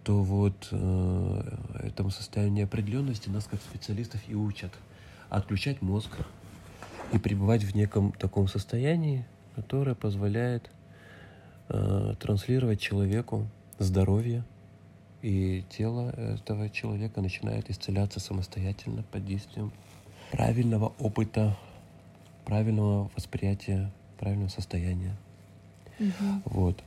то 0.06 0.22
вот 0.22 0.68
э, 0.72 1.58
этому 1.84 2.12
состоянию 2.12 2.54
неопределенности 2.54 3.28
нас 3.28 3.46
как 3.46 3.60
специалистов 3.60 4.22
и 4.28 4.36
учат 4.36 4.72
отключать 5.30 5.82
мозг 5.82 6.12
и 7.12 7.18
пребывать 7.18 7.64
в 7.64 7.76
неком 7.76 8.12
таком 8.12 8.48
состоянии, 8.48 9.26
которое 9.56 9.96
позволяет 9.96 10.70
э, 11.70 12.14
транслировать 12.20 12.80
человеку 12.80 13.48
здоровье, 13.80 14.44
и 15.24 15.66
тело 15.70 16.12
этого 16.12 16.70
человека 16.70 17.20
начинает 17.20 17.72
исцеляться 17.72 18.20
самостоятельно 18.20 19.02
под 19.12 19.26
действием 19.26 19.72
правильного 20.32 20.94
опыта, 21.00 21.58
правильного 22.46 23.10
восприятия, 23.16 23.92
правильного 24.20 24.50
состояния. 24.50 25.16
Вот. 26.46 26.84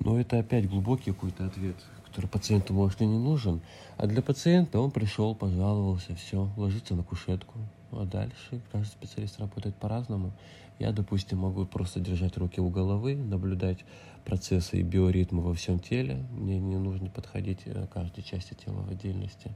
Но 0.00 0.18
это 0.18 0.38
опять 0.38 0.68
глубокий 0.70 1.12
какой-то 1.12 1.44
ответ, 1.44 1.76
который 2.16 2.30
пациенту 2.30 2.72
может 2.72 3.02
и 3.02 3.06
не 3.06 3.18
нужен. 3.18 3.60
А 3.98 4.06
для 4.06 4.22
пациента 4.22 4.80
он 4.80 4.90
пришел, 4.90 5.34
пожаловался, 5.34 6.14
все, 6.14 6.48
ложится 6.56 6.94
на 6.94 7.02
кушетку. 7.02 7.58
А 7.92 8.06
дальше 8.06 8.62
каждый 8.72 8.88
специалист 8.88 9.38
работает 9.38 9.76
по-разному. 9.76 10.32
Я, 10.78 10.92
допустим, 10.92 11.38
могу 11.38 11.66
просто 11.66 12.00
держать 12.00 12.38
руки 12.38 12.58
у 12.58 12.70
головы, 12.70 13.16
наблюдать 13.16 13.84
процессы 14.24 14.78
и 14.78 14.82
биоритмы 14.82 15.42
во 15.42 15.52
всем 15.52 15.78
теле. 15.78 16.24
Мне 16.30 16.58
не 16.58 16.78
нужно 16.78 17.10
подходить 17.10 17.60
э, 17.66 17.86
к 17.86 17.92
каждой 17.92 18.22
части 18.22 18.54
тела 18.54 18.80
в 18.80 18.90
отдельности. 18.90 19.50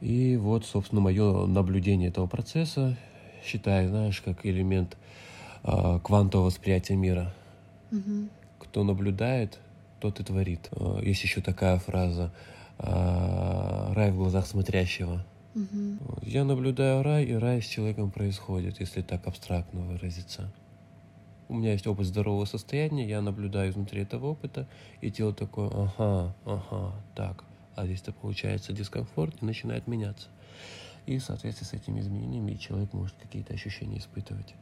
И 0.00 0.36
вот, 0.36 0.66
собственно, 0.66 1.00
мое 1.00 1.46
наблюдение 1.46 2.08
этого 2.08 2.26
процесса, 2.26 2.96
считаю, 3.44 3.90
знаешь, 3.90 4.20
как 4.20 4.44
элемент 4.44 4.96
э, 5.62 6.00
квантового 6.02 6.46
восприятия 6.46 6.96
мира. 6.96 7.32
Мгм. 7.92 8.28
Кто 8.58 8.82
наблюдает, 8.82 9.60
тот 10.00 10.20
и 10.20 10.24
творит. 10.24 10.68
Э, 10.72 11.00
Есть 11.02 11.22
еще 11.22 11.40
такая 11.40 11.78
фраза 11.78 12.32
э, 12.78 13.92
«рай 13.92 14.10
в 14.10 14.16
глазах 14.16 14.46
смотрящего». 14.46 15.24
Мгм. 15.54 15.98
Я 16.22 16.44
наблюдаю 16.44 17.02
рай, 17.02 17.24
и 17.24 17.34
рай 17.34 17.60
с 17.60 17.66
человеком 17.66 18.10
происходит, 18.10 18.80
если 18.80 19.02
так 19.02 19.26
абстрактно 19.26 19.80
выразиться. 19.80 20.52
У 21.48 21.54
меня 21.54 21.72
есть 21.72 21.86
опыт 21.88 22.06
здорового 22.06 22.44
состояния, 22.44 23.08
я 23.08 23.20
наблюдаю 23.20 23.70
изнутри 23.70 24.02
этого 24.02 24.28
опыта, 24.28 24.68
и 25.00 25.10
тело 25.10 25.34
такое, 25.34 25.68
ага, 25.68 26.32
ага, 26.44 26.92
так. 27.16 27.44
А 27.74 27.86
здесь-то 27.86 28.12
получается 28.12 28.72
дискомфорт 28.72 29.42
и 29.42 29.44
начинает 29.44 29.88
меняться. 29.88 30.28
И 31.06 31.18
в 31.18 31.24
соответствии 31.24 31.64
с 31.64 31.72
этими 31.72 31.98
изменениями 31.98 32.54
человек 32.54 32.92
может 32.92 33.16
какие-то 33.20 33.52
ощущения 33.52 33.98
испытывать. 33.98 34.54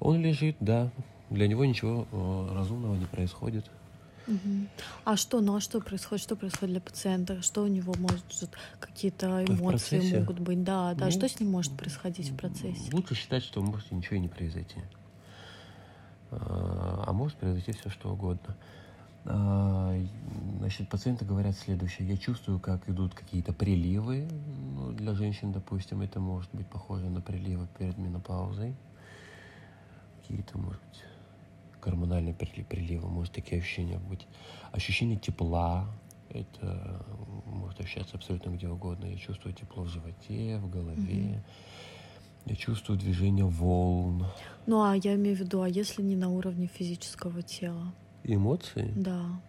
Он 0.00 0.22
лежит, 0.22 0.56
да, 0.60 0.90
для 1.28 1.46
него 1.48 1.66
ничего 1.66 2.06
э, 2.10 2.54
разумного 2.54 2.94
не 2.94 3.04
происходит. 3.04 3.70
А 5.04 5.16
что, 5.16 5.40
ну 5.40 5.56
а 5.56 5.60
что 5.60 5.80
происходит? 5.80 6.22
Что 6.22 6.36
происходит 6.36 6.74
для 6.74 6.80
пациента? 6.80 7.42
Что 7.42 7.62
у 7.62 7.66
него 7.66 7.94
может 7.98 8.24
какие-то 8.78 9.44
эмоции 9.44 10.18
могут 10.18 10.38
быть? 10.38 10.62
Да, 10.62 10.94
да. 10.94 11.06
Ну, 11.06 11.10
что 11.10 11.28
с 11.28 11.40
ним 11.40 11.50
может 11.50 11.76
происходить 11.76 12.30
в 12.30 12.36
процессе? 12.36 12.90
Лучше 12.92 13.14
считать, 13.14 13.42
что 13.42 13.60
может 13.62 13.90
ничего 13.90 14.16
и 14.16 14.20
не 14.20 14.28
произойти. 14.28 14.80
А 16.30 17.04
а 17.06 17.12
может 17.12 17.36
произойти 17.36 17.72
все 17.72 17.90
что 17.90 18.10
угодно. 18.10 18.56
А, 19.24 19.94
Значит, 20.58 20.88
пациенты 20.88 21.24
говорят 21.24 21.56
следующее. 21.56 22.08
Я 22.08 22.16
чувствую, 22.16 22.58
как 22.58 22.88
идут 22.88 23.14
какие-то 23.14 23.52
приливы. 23.52 24.28
Ну, 24.76 24.92
для 24.92 25.14
женщин, 25.14 25.52
допустим, 25.52 26.00
это 26.00 26.20
может 26.20 26.48
быть 26.52 26.66
похоже 26.66 27.10
на 27.10 27.20
приливы 27.20 27.66
перед 27.78 27.98
менопаузой. 27.98 28.74
Какие-то, 30.20 30.56
может 30.56 30.80
быть, 30.80 31.04
гормональные 31.82 32.34
прили- 32.34 32.64
приливы, 32.64 33.08
может 33.08 33.32
такие 33.32 33.60
ощущения 33.60 33.98
быть. 33.98 34.26
Ощущение 34.72 35.18
тепла, 35.18 35.86
это 36.30 37.04
может 37.46 37.80
ощущаться 37.80 38.16
абсолютно 38.16 38.50
где 38.50 38.68
угодно. 38.68 39.06
Я 39.06 39.16
чувствую 39.16 39.54
тепло 39.54 39.82
в 39.84 39.88
животе, 39.88 40.58
в 40.58 40.70
голове. 40.70 41.42
Я 42.46 42.56
чувствую 42.56 42.98
движение 42.98 43.44
волн, 43.44 44.26
Ну 44.66 44.82
а 44.82 44.96
я 44.96 45.14
имею 45.14 45.36
в 45.36 45.40
виду, 45.40 45.62
а 45.62 45.68
если 45.68 46.02
не 46.02 46.16
на 46.16 46.28
уровне 46.28 46.66
физического 46.66 47.42
тела? 47.42 47.92
эмоции. 48.24 48.92
Да. 48.96 49.40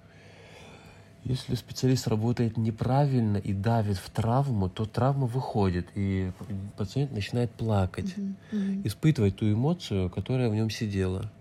Если 1.23 1.55
специалист 1.55 2.07
работает 2.07 2.57
неправильно 2.57 3.37
и 3.37 3.53
давит 3.53 3.97
в 3.97 4.09
травму, 4.09 4.67
то 4.69 4.85
травма 4.85 5.25
выходит, 5.25 5.87
и 5.95 6.31
пациент 6.75 7.13
начинает 7.13 7.49
плакать, 7.51 8.17
Мгм, 8.17 8.35
мгм. 8.51 8.81
испытывать 8.87 9.37
ту 9.37 9.49
эмоцию, 9.51 10.09
которая 10.09 10.49
в 10.49 10.55
нем 10.55 10.69
сидела. 10.69 11.31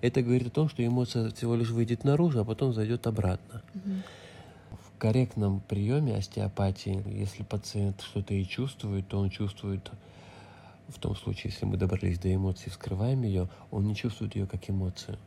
Это 0.00 0.22
говорит 0.22 0.48
о 0.48 0.50
том, 0.50 0.68
что 0.68 0.84
эмоция 0.84 1.30
всего 1.30 1.54
лишь 1.54 1.70
выйдет 1.70 2.04
наружу, 2.04 2.40
а 2.40 2.44
потом 2.44 2.72
зайдет 2.72 3.06
обратно. 3.06 3.62
Мгм. 3.74 4.02
В 4.70 4.98
корректном 4.98 5.60
приеме 5.60 6.16
остеопатии, 6.16 7.02
если 7.06 7.42
пациент 7.42 8.00
что-то 8.00 8.34
и 8.34 8.44
чувствует, 8.44 9.08
то 9.08 9.18
он 9.18 9.30
чувствует, 9.30 9.90
в 10.88 10.98
том 10.98 11.16
случае, 11.16 11.52
если 11.52 11.66
мы 11.66 11.76
добрались 11.76 12.18
до 12.18 12.34
эмоции, 12.34 12.70
вскрываем 12.70 13.22
ее, 13.22 13.48
он 13.70 13.86
не 13.86 13.96
чувствует 13.96 14.34
ее 14.36 14.46
как 14.46 14.68
эмоцию. 14.68 15.18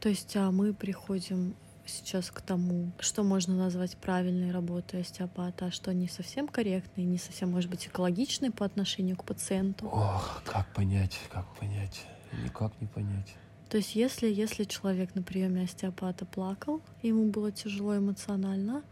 То 0.00 0.08
есть 0.08 0.34
а 0.36 0.50
мы 0.50 0.74
приходим 0.74 1.54
сейчас 1.86 2.30
к 2.30 2.40
тому, 2.40 2.90
что 2.98 3.22
можно 3.22 3.56
назвать 3.56 3.96
правильной 3.96 4.50
работой 4.50 5.00
остеопата, 5.00 5.66
а 5.66 5.70
что 5.70 5.92
не 5.92 6.08
совсем 6.08 6.48
корректной, 6.48 7.04
не 7.04 7.18
совсем, 7.18 7.50
может 7.50 7.70
быть, 7.70 7.86
экологичной 7.86 8.50
по 8.50 8.64
отношению 8.64 9.16
к 9.16 9.24
пациенту. 9.24 9.86
Ох, 9.86 10.42
как 10.44 10.66
понять, 10.74 11.18
как 11.30 11.46
понять, 11.56 12.04
никак 12.44 12.72
не 12.80 12.86
понять. 12.86 13.34
То 13.72 13.78
есть 13.78 13.96
если, 13.96 14.28
если 14.28 14.64
человек 14.64 15.14
на 15.14 15.22
приеме 15.22 15.62
остеопата 15.62 16.26
плакал, 16.26 16.82
ему 17.00 17.30
было 17.30 17.50
тяжело 17.50 17.96
эмоционально, 17.96 18.82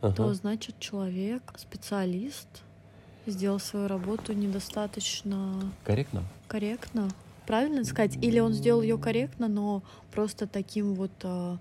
то 0.00 0.06
Ага. 0.10 0.34
значит 0.34 0.78
человек, 0.78 1.42
специалист, 1.56 2.46
сделал 3.26 3.58
свою 3.58 3.88
работу 3.88 4.34
недостаточно 4.34 5.72
Корректно? 5.82 6.22
корректно. 6.46 7.08
Правильно 7.48 7.82
сказать? 7.82 8.16
Или 8.22 8.38
он 8.38 8.52
сделал 8.52 8.80
ее 8.80 8.96
корректно, 8.96 9.48
но 9.48 9.82
просто 10.12 10.46
таким 10.46 10.94
вот 10.94 11.10
а, 11.24 11.58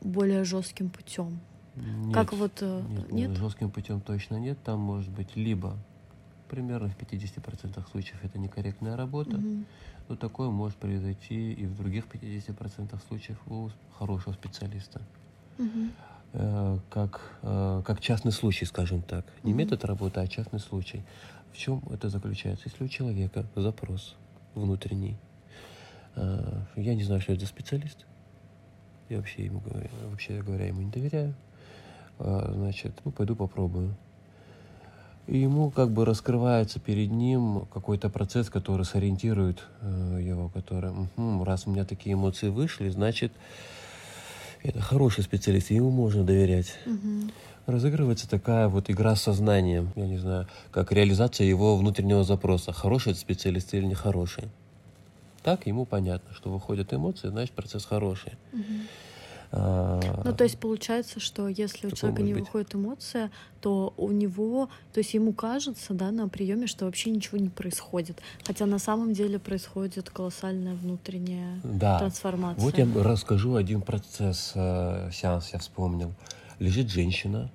более 0.00 0.44
жестким 0.44 0.88
путем. 0.88 1.38
Как 2.14 2.32
вот, 2.32 2.62
э, 2.62 2.82
нет, 2.88 3.12
нет? 3.12 3.30
жестким 3.36 3.70
путем 3.70 4.00
точно 4.00 4.36
нет. 4.36 4.56
Там 4.64 4.80
может 4.80 5.10
быть 5.10 5.36
либо 5.36 5.76
примерно 6.48 6.88
в 6.88 6.96
50% 6.96 7.88
случаев 7.90 8.24
это 8.24 8.38
некорректная 8.38 8.96
работа, 8.96 9.36
Мгм. 9.38 9.66
но 10.08 10.16
такое 10.16 10.50
может 10.50 10.76
произойти 10.78 11.52
и 11.52 11.66
в 11.66 11.76
других 11.76 12.06
50% 12.08 13.00
случаев 13.08 13.38
у 13.46 13.70
хорошего 13.98 14.32
специалиста. 14.32 15.00
Э, 16.32 16.78
Как, 16.90 17.38
э, 17.42 17.82
как 17.86 18.00
частный 18.00 18.32
случай, 18.32 18.66
скажем 18.66 19.00
так. 19.02 19.24
Не 19.42 19.52
Мгм. 19.52 19.58
метод 19.58 19.84
работы, 19.84 20.20
а 20.20 20.26
частный 20.26 20.60
случай. 20.60 21.02
В 21.52 21.56
чем 21.56 21.82
это 21.90 22.08
заключается? 22.10 22.68
Если 22.68 22.84
у 22.84 22.88
человека 22.88 23.46
запрос 23.54 24.16
внутренний, 24.54 25.16
э, 26.16 26.60
я 26.76 26.94
не 26.94 27.04
знаю, 27.04 27.20
что 27.22 27.32
это 27.32 27.40
за 27.42 27.46
специалист, 27.46 28.04
я 29.08 29.16
вообще 29.18 29.44
ему 29.46 29.62
вообще 30.10 30.42
говоря 30.42 30.66
ему 30.66 30.82
не 30.82 30.90
доверяю, 30.90 31.34
значит, 32.18 32.92
ну, 33.04 33.12
пойду 33.12 33.36
попробую. 33.36 33.94
И 35.26 35.38
ему 35.38 35.70
как 35.70 35.90
бы 35.90 36.04
раскрывается 36.04 36.78
перед 36.78 37.10
ним 37.10 37.66
какой-то 37.72 38.08
процесс, 38.08 38.48
который 38.48 38.84
сориентирует 38.84 39.64
э, 39.80 40.20
его, 40.22 40.48
который, 40.48 40.90
угу, 40.90 41.44
раз 41.44 41.66
у 41.66 41.70
меня 41.70 41.84
такие 41.84 42.14
эмоции 42.14 42.48
вышли, 42.48 42.88
значит, 42.90 43.32
это 44.62 44.80
хороший 44.80 45.24
специалист, 45.24 45.70
ему 45.70 45.90
можно 45.90 46.22
доверять. 46.22 46.74
Угу. 46.86 47.30
Разыгрывается 47.66 48.28
такая 48.28 48.68
вот 48.68 48.88
игра 48.88 49.16
с 49.16 49.22
сознанием, 49.22 49.90
я 49.96 50.06
не 50.06 50.18
знаю, 50.18 50.46
как 50.70 50.92
реализация 50.92 51.46
его 51.46 51.76
внутреннего 51.76 52.22
запроса, 52.22 52.72
хороший 52.72 53.12
это 53.12 53.20
специалист 53.20 53.74
или 53.74 53.84
нехороший. 53.84 54.44
Так 55.42 55.66
ему 55.66 55.84
понятно, 55.84 56.34
что 56.34 56.50
выходят 56.50 56.92
эмоции, 56.92 57.28
значит 57.28 57.54
процесс 57.54 57.84
хороший. 57.84 58.32
Угу. 58.52 58.62
Ну, 59.52 60.34
то 60.36 60.44
есть 60.44 60.58
получается, 60.58 61.20
что 61.20 61.48
если 61.48 61.86
у 61.86 61.90
человека 61.90 62.22
не 62.22 62.34
быть. 62.34 62.44
выходит 62.44 62.74
эмоция, 62.74 63.30
то 63.60 63.94
у 63.96 64.10
него, 64.10 64.68
то 64.92 64.98
есть 64.98 65.14
ему 65.14 65.32
кажется, 65.32 65.94
да, 65.94 66.10
на 66.10 66.28
приеме, 66.28 66.66
что 66.66 66.84
вообще 66.84 67.10
ничего 67.10 67.38
не 67.38 67.48
происходит. 67.48 68.20
Хотя 68.44 68.66
на 68.66 68.78
самом 68.78 69.12
деле 69.12 69.38
происходит 69.38 70.10
колоссальная 70.10 70.74
внутренняя 70.74 71.60
да. 71.64 71.98
трансформация. 71.98 72.62
Вот 72.62 72.78
я 72.78 72.86
расскажу 73.02 73.56
один 73.56 73.82
процесс, 73.82 74.52
э, 74.54 75.10
сеанс 75.12 75.50
я 75.52 75.58
вспомнил. 75.58 76.12
Лежит 76.58 76.88
женщина, 76.88 77.50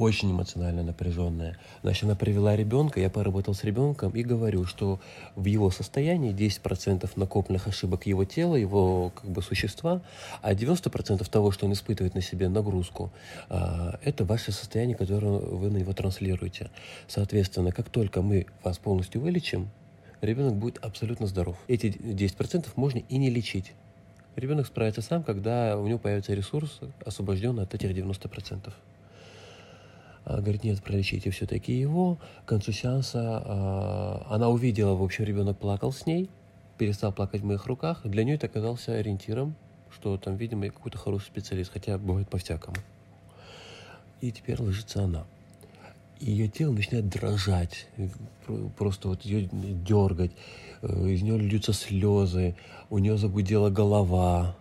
очень 0.00 0.30
эмоционально 0.30 0.82
напряженная. 0.82 1.58
Значит, 1.82 2.04
она 2.04 2.14
привела 2.14 2.56
ребенка, 2.56 3.00
я 3.00 3.10
поработал 3.10 3.54
с 3.54 3.64
ребенком 3.64 4.12
и 4.12 4.22
говорю, 4.22 4.64
что 4.64 4.98
в 5.36 5.44
его 5.44 5.70
состоянии 5.70 6.32
10% 6.32 7.08
накопленных 7.16 7.66
ошибок 7.66 8.06
его 8.06 8.24
тела, 8.24 8.56
его 8.56 9.10
как 9.10 9.30
бы 9.30 9.42
существа, 9.42 10.00
а 10.40 10.54
90% 10.54 11.28
того, 11.28 11.50
что 11.50 11.66
он 11.66 11.74
испытывает 11.74 12.14
на 12.14 12.22
себе 12.22 12.48
нагрузку, 12.48 13.12
а, 13.50 13.98
это 14.02 14.24
ваше 14.24 14.52
состояние, 14.52 14.96
которое 14.96 15.38
вы 15.38 15.70
на 15.70 15.76
него 15.76 15.92
транслируете. 15.92 16.70
Соответственно, 17.06 17.70
как 17.70 17.90
только 17.90 18.22
мы 18.22 18.46
вас 18.64 18.78
полностью 18.78 19.20
вылечим, 19.20 19.68
ребенок 20.22 20.54
будет 20.54 20.78
абсолютно 20.78 21.26
здоров. 21.26 21.58
Эти 21.68 21.88
10% 21.88 22.68
можно 22.76 22.98
и 22.98 23.18
не 23.18 23.28
лечить. 23.28 23.72
Ребенок 24.34 24.66
справится 24.66 25.02
сам, 25.02 25.22
когда 25.22 25.76
у 25.76 25.86
него 25.86 25.98
появится 25.98 26.32
ресурс, 26.32 26.80
освобожденный 27.04 27.64
от 27.64 27.74
этих 27.74 27.90
90%. 27.90 28.72
А, 30.30 30.40
говорит, 30.40 30.64
нет, 30.64 30.82
пролечите 30.82 31.30
все-таки 31.30 31.72
его. 31.72 32.18
К 32.44 32.48
концу 32.48 32.72
сеанса 32.72 33.42
а, 33.44 34.26
она 34.30 34.48
увидела, 34.48 34.94
в 34.94 35.02
общем, 35.02 35.24
ребенок 35.24 35.58
плакал 35.58 35.92
с 35.92 36.06
ней, 36.06 36.30
перестал 36.78 37.12
плакать 37.12 37.40
в 37.40 37.44
моих 37.44 37.66
руках. 37.66 38.02
Для 38.04 38.24
нее 38.24 38.36
это 38.36 38.46
оказался 38.46 38.94
ориентиром, 38.94 39.54
что 39.90 40.16
там, 40.16 40.36
видимо, 40.36 40.66
какой-то 40.66 40.98
хороший 40.98 41.26
специалист, 41.26 41.72
хотя 41.72 41.98
бывает 41.98 42.28
по-всякому. 42.28 42.76
И 44.20 44.30
теперь 44.30 44.60
ложится 44.60 45.02
она. 45.02 45.24
И 46.20 46.30
ее 46.30 46.48
тело 46.48 46.72
начинает 46.72 47.08
дрожать, 47.08 47.86
Про- 48.46 48.68
просто 48.76 49.08
вот 49.08 49.22
ее 49.22 49.48
дергать, 49.52 50.32
Э, 50.82 51.08
из 51.08 51.22
нее 51.22 51.38
льются 51.38 51.72
слезы, 51.72 52.54
у 52.88 52.98
нее 52.98 53.16
загудела 53.16 53.70
голова. 53.70 54.56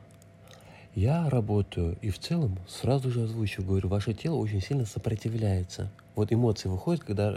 Я 0.96 1.30
работаю 1.30 1.98
и 2.02 2.10
в 2.10 2.20
целом 2.20 2.58
сразу 2.68 3.12
же 3.12 3.24
озвучу, 3.24 3.64
говорю, 3.64 3.90
ваше 3.90 4.14
тело 4.14 4.36
очень 4.36 4.62
сильно 4.62 4.86
сопротивляется. 4.86 5.92
Вот 6.16 6.34
эмоции 6.34 6.68
выходят, 6.68 7.04
когда 7.04 7.36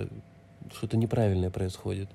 что-то 0.74 0.96
неправильное 0.96 1.50
происходит. 1.50 2.08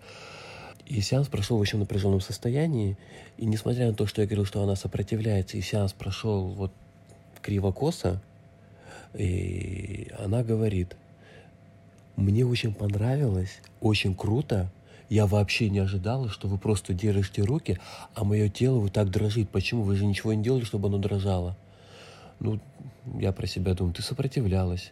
И 0.86 1.02
сеанс 1.02 1.28
прошел 1.28 1.58
в 1.58 1.62
очень 1.62 1.80
напряженном 1.80 2.22
состоянии. 2.22 2.98
И 3.38 3.46
несмотря 3.46 3.88
на 3.88 3.94
то, 3.94 4.08
что 4.08 4.22
я 4.22 4.28
говорил, 4.28 4.46
что 4.46 4.64
она 4.64 4.76
сопротивляется, 4.76 5.58
и 5.58 5.62
сеанс 5.62 5.94
прошел 5.94 6.48
вот 6.48 6.72
криво-косо, 7.42 8.22
и 9.14 10.12
она 10.18 10.44
говорит, 10.44 10.96
мне 12.16 12.46
очень 12.46 12.74
понравилось, 12.74 13.60
очень 13.80 14.16
круто. 14.16 14.72
Я 15.10 15.26
вообще 15.26 15.70
не 15.70 15.80
ожидала, 15.80 16.30
что 16.30 16.48
вы 16.48 16.58
просто 16.58 16.94
держите 16.94 17.42
руки, 17.42 17.80
а 18.14 18.24
мое 18.24 18.50
тело 18.50 18.80
вот 18.80 18.94
так 18.94 19.10
дрожит. 19.10 19.50
Почему? 19.50 19.84
Вы 19.84 19.96
же 19.96 20.06
ничего 20.06 20.34
не 20.34 20.44
делали, 20.44 20.64
чтобы 20.64 20.90
оно 20.90 20.98
дрожало. 20.98 21.56
Ну, 22.40 22.60
я 23.20 23.32
про 23.32 23.48
себя 23.48 23.74
думаю, 23.74 23.94
ты 23.94 24.02
сопротивлялась. 24.02 24.92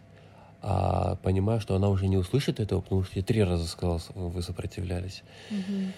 А 0.62 1.16
понимаю, 1.18 1.60
что 1.60 1.76
она 1.76 1.90
уже 1.90 2.08
не 2.08 2.18
услышит 2.18 2.60
этого, 2.60 2.82
потому 2.82 3.04
что 3.04 3.20
я 3.20 3.24
три 3.24 3.44
раза 3.44 3.68
сказал, 3.68 4.02
вы 4.16 4.42
сопротивлялись. 4.42 5.22
Мгм. 5.52 5.94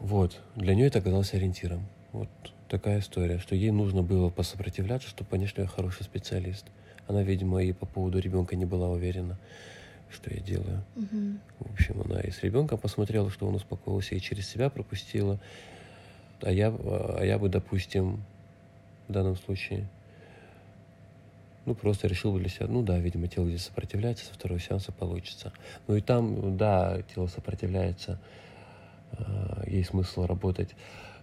Вот. 0.00 0.40
Для 0.56 0.74
нее 0.74 0.86
это 0.86 0.98
оказалось 0.98 1.34
ориентиром. 1.34 1.86
Вот 2.12 2.28
такая 2.68 3.00
история, 3.00 3.38
что 3.38 3.54
ей 3.54 3.70
нужно 3.70 4.02
было 4.02 4.30
посопротивляться, 4.30 5.08
чтобы 5.08 5.28
понять, 5.28 5.50
что 5.50 5.62
я 5.62 5.68
хороший 5.68 6.04
специалист. 6.04 6.64
Она, 7.06 7.22
видимо, 7.22 7.62
и 7.62 7.72
по 7.72 7.86
поводу 7.86 8.18
ребенка 8.18 8.56
не 8.56 8.64
была 8.64 8.88
уверена, 8.88 9.38
что 10.12 10.32
я 10.32 10.40
делаю. 10.40 10.82
Мгм. 10.96 11.40
В 11.60 11.72
общем, 11.72 12.00
она 12.02 12.20
и 12.20 12.30
с 12.30 12.42
ребенком 12.42 12.78
посмотрела, 12.78 13.30
что 13.30 13.46
он 13.46 13.54
успокоился, 13.54 14.14
и 14.14 14.20
через 14.20 14.48
себя 14.48 14.70
пропустила. 14.70 15.38
А 16.42 16.50
я, 16.50 16.68
а 16.68 17.22
я 17.22 17.38
бы, 17.38 17.48
допустим, 17.48 18.22
в 19.08 19.12
данном 19.12 19.36
случае, 19.36 19.86
ну, 21.66 21.74
просто 21.74 22.08
решил 22.08 22.32
бы 22.32 22.40
для 22.40 22.48
себя, 22.48 22.66
ну 22.66 22.82
да, 22.82 22.98
видимо, 22.98 23.28
тело 23.28 23.46
здесь 23.48 23.64
сопротивляется, 23.64 24.24
со 24.24 24.34
второго 24.34 24.58
сеанса 24.58 24.92
получится. 24.92 25.52
Ну 25.86 25.96
и 25.96 26.00
там, 26.00 26.56
да, 26.56 27.02
тело 27.14 27.26
сопротивляется, 27.26 28.18
а, 29.12 29.62
есть 29.66 29.90
смысл 29.90 30.26
работать. 30.26 30.70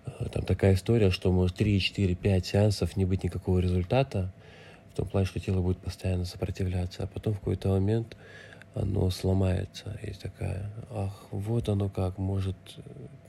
А, 0.06 0.30
Там 0.30 0.44
такая 0.44 0.76
история, 0.76 1.10
что 1.10 1.32
может 1.32 1.58
3, 1.58 1.80
4, 1.80 2.16
5 2.16 2.46
сеансов 2.46 2.96
не 2.96 3.06
быть 3.06 3.24
никакого 3.24 3.60
результата, 3.60 4.32
в 4.94 4.96
том 4.98 5.08
плане, 5.08 5.28
что 5.28 5.40
тело 5.40 5.62
будет 5.62 5.80
постоянно 5.80 6.26
сопротивляться, 6.26 7.04
а 7.04 7.08
потом 7.08 7.34
в 7.34 7.40
какой-то 7.40 7.70
момент 7.70 8.16
оно 8.82 9.10
сломается. 9.10 10.00
Есть 10.04 10.22
такая, 10.22 10.72
ах, 10.90 11.28
вот 11.32 11.70
оно 11.70 11.90
как, 11.90 12.18
может, 12.18 12.56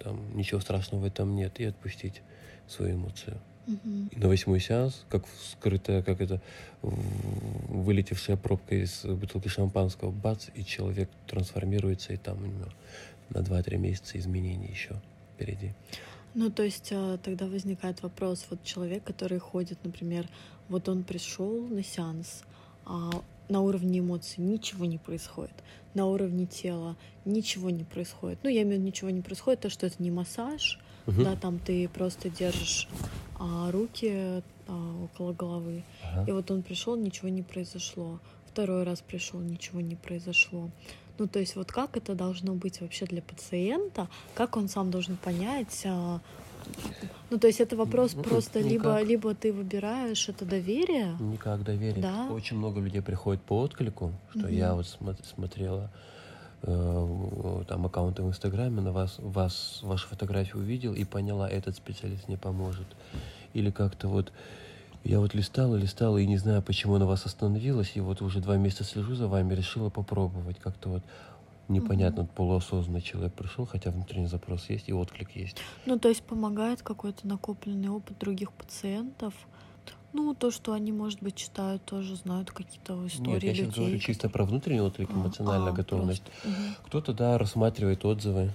там 0.01 0.37
ничего 0.37 0.61
страшного 0.61 1.03
в 1.03 1.05
этом 1.05 1.35
нет, 1.35 1.59
и 1.61 1.65
отпустить 1.65 2.23
свою 2.67 2.97
эмоцию. 2.97 3.39
Мгм. 3.67 4.09
И 4.11 4.19
на 4.19 4.29
восьмой 4.29 4.61
сеанс, 4.61 5.05
как 5.09 5.25
скрытая, 5.53 6.03
как 6.03 6.21
это, 6.21 6.41
вылетевшая 6.83 8.37
пробка 8.37 8.75
из 8.75 9.05
бутылки 9.05 9.49
шампанского, 9.49 10.11
бац, 10.11 10.49
и 10.55 10.65
человек 10.65 11.11
трансформируется, 11.27 12.13
и 12.13 12.17
там 12.17 12.43
у 12.43 12.47
него 12.47 12.69
на 13.31 13.39
2-3 13.39 13.77
месяца 13.77 14.19
изменений 14.19 14.69
еще 14.69 15.01
впереди. 15.35 15.75
Ну, 16.35 16.51
то 16.51 16.63
есть 16.63 16.91
а, 16.93 17.19
тогда 17.19 17.47
возникает 17.47 18.03
вопрос, 18.03 18.47
вот 18.51 18.63
человек, 18.63 19.05
который 19.05 19.39
ходит, 19.39 19.79
например, 19.83 20.29
вот 20.69 20.89
он 20.89 21.03
пришел 21.03 21.67
на 21.69 21.83
сеанс, 21.83 22.43
а 22.85 23.11
на 23.49 23.61
уровне 23.63 24.01
эмоций 24.01 24.43
ничего 24.45 24.85
не 24.85 24.99
происходит, 24.99 25.55
на 25.95 26.07
уровне 26.07 26.47
тела 26.47 26.97
ничего 27.25 27.71
не 27.71 27.85
происходит. 27.85 28.39
Ну, 28.43 28.51
я 28.51 28.63
имею 28.63 28.77
в 28.77 28.79
виду, 28.81 28.87
ничего 28.87 29.11
не 29.11 29.21
происходит, 29.23 29.61
то, 29.61 29.71
что 29.71 29.87
это 29.87 30.03
не 30.03 30.11
массаж, 30.11 30.79
Мгм. 31.07 31.25
да, 31.25 31.37
там 31.37 31.59
ты 31.59 31.89
просто 31.89 32.29
держишь 32.29 32.89
а, 33.39 33.71
руки 33.71 34.43
а, 34.67 35.05
около 35.05 35.33
головы, 35.33 35.83
Ага. 36.03 36.25
и 36.29 36.33
вот 36.33 36.51
он 36.51 36.63
пришел, 36.63 36.97
ничего 36.97 37.29
не 37.29 37.43
произошло. 37.43 38.21
Второй 38.47 38.83
раз 38.83 39.01
пришел, 39.01 39.41
ничего 39.41 39.81
не 39.81 39.95
произошло. 39.97 40.71
Ну, 41.19 41.27
то 41.27 41.39
есть 41.39 41.57
вот 41.57 41.71
как 41.73 41.97
это 41.97 42.15
должно 42.15 42.55
быть 42.55 42.81
вообще 42.81 43.07
для 43.07 43.23
пациента, 43.23 44.09
как 44.35 44.57
он 44.57 44.69
сам 44.69 44.91
должен 44.91 45.17
понять. 45.17 45.83
а, 45.87 46.21
Ну, 47.31 47.39
то 47.39 47.47
есть 47.47 47.61
это 47.61 47.77
вопрос 47.77 48.15
Ну, 48.15 48.23
просто 48.23 48.61
никак. 48.61 48.71
либо, 48.73 49.03
либо 49.03 49.35
ты 49.35 49.53
выбираешь 49.53 50.29
это 50.29 50.45
доверие. 50.47 51.17
Никак 51.21 51.63
доверить. 51.63 52.01
Да. 52.01 52.29
Очень 52.31 52.57
много 52.57 52.81
людей 52.81 53.03
приходит 53.03 53.43
по 53.43 53.61
отклику, 53.61 54.13
что 54.31 54.41
Мгм. 54.47 54.49
я 54.57 54.75
вот 54.75 54.87
смо- 54.87 55.25
смотрела 55.35 55.91
э, 56.63 57.63
там 57.69 57.87
аккаунты 57.87 58.23
в 58.23 58.29
Инстаграме, 58.29 58.81
на 58.81 58.91
вас, 58.93 59.17
вас, 59.19 59.79
вашу 59.83 60.09
фотографию 60.09 60.59
увидел 60.63 60.93
и 60.93 61.05
поняла, 61.05 61.49
этот 61.49 61.77
специалист 61.77 62.29
не 62.29 62.37
поможет. 62.37 62.87
Или 63.55 63.71
как-то 63.71 64.09
вот 64.09 64.33
я 65.05 65.21
вот 65.21 65.35
листала, 65.35 65.77
листала 65.77 66.19
и 66.19 66.27
не 66.27 66.37
знаю, 66.39 66.61
почему 66.63 66.99
на 66.99 67.07
вас 67.07 67.27
остановилась, 67.27 67.93
и 67.95 68.01
вот 68.01 68.23
уже 68.23 68.41
два 68.41 68.57
месяца 68.57 68.83
слежу 68.85 69.15
за 69.15 69.29
вами, 69.29 69.55
решила 69.55 69.89
попробовать. 69.91 70.59
Как-то 70.59 70.89
вот 70.89 71.03
непонятно, 71.69 72.25
полуосознанный 72.25 73.01
человек 73.03 73.33
пришел, 73.35 73.67
хотя 73.67 73.91
внутренний 73.91 74.27
запрос 74.27 74.69
есть 74.71 74.89
и 74.89 74.93
отклик 74.93 75.37
есть. 75.37 75.59
Ну, 75.87 75.99
то 75.99 76.09
есть 76.09 76.23
помогает 76.23 76.83
какой-то 76.83 77.27
накопленный 77.27 77.89
опыт 77.89 78.19
других 78.19 78.53
пациентов. 78.53 79.35
Ну, 80.15 80.35
то, 80.35 80.51
что 80.51 80.73
они, 80.73 80.91
может 80.91 81.23
быть, 81.23 81.35
читают, 81.37 81.85
тоже 81.85 82.17
знают 82.17 82.51
какие-то 82.51 83.07
истории 83.07 83.31
Нет, 83.35 83.43
я 83.45 83.55
сейчас 83.55 83.67
людей. 83.67 83.81
говорю 83.81 83.99
чисто 83.99 84.31
про 84.31 84.45
внутренний 84.45 84.81
отклик, 84.81 85.11
А, 85.11 85.13
эмоциональная 85.13 85.73
а, 85.73 85.75
готовность. 85.75 86.23
Мгм, 86.45 86.55
Кто-то, 86.87 87.13
да, 87.13 87.37
рассматривает 87.37 88.05
отзывы. 88.07 88.51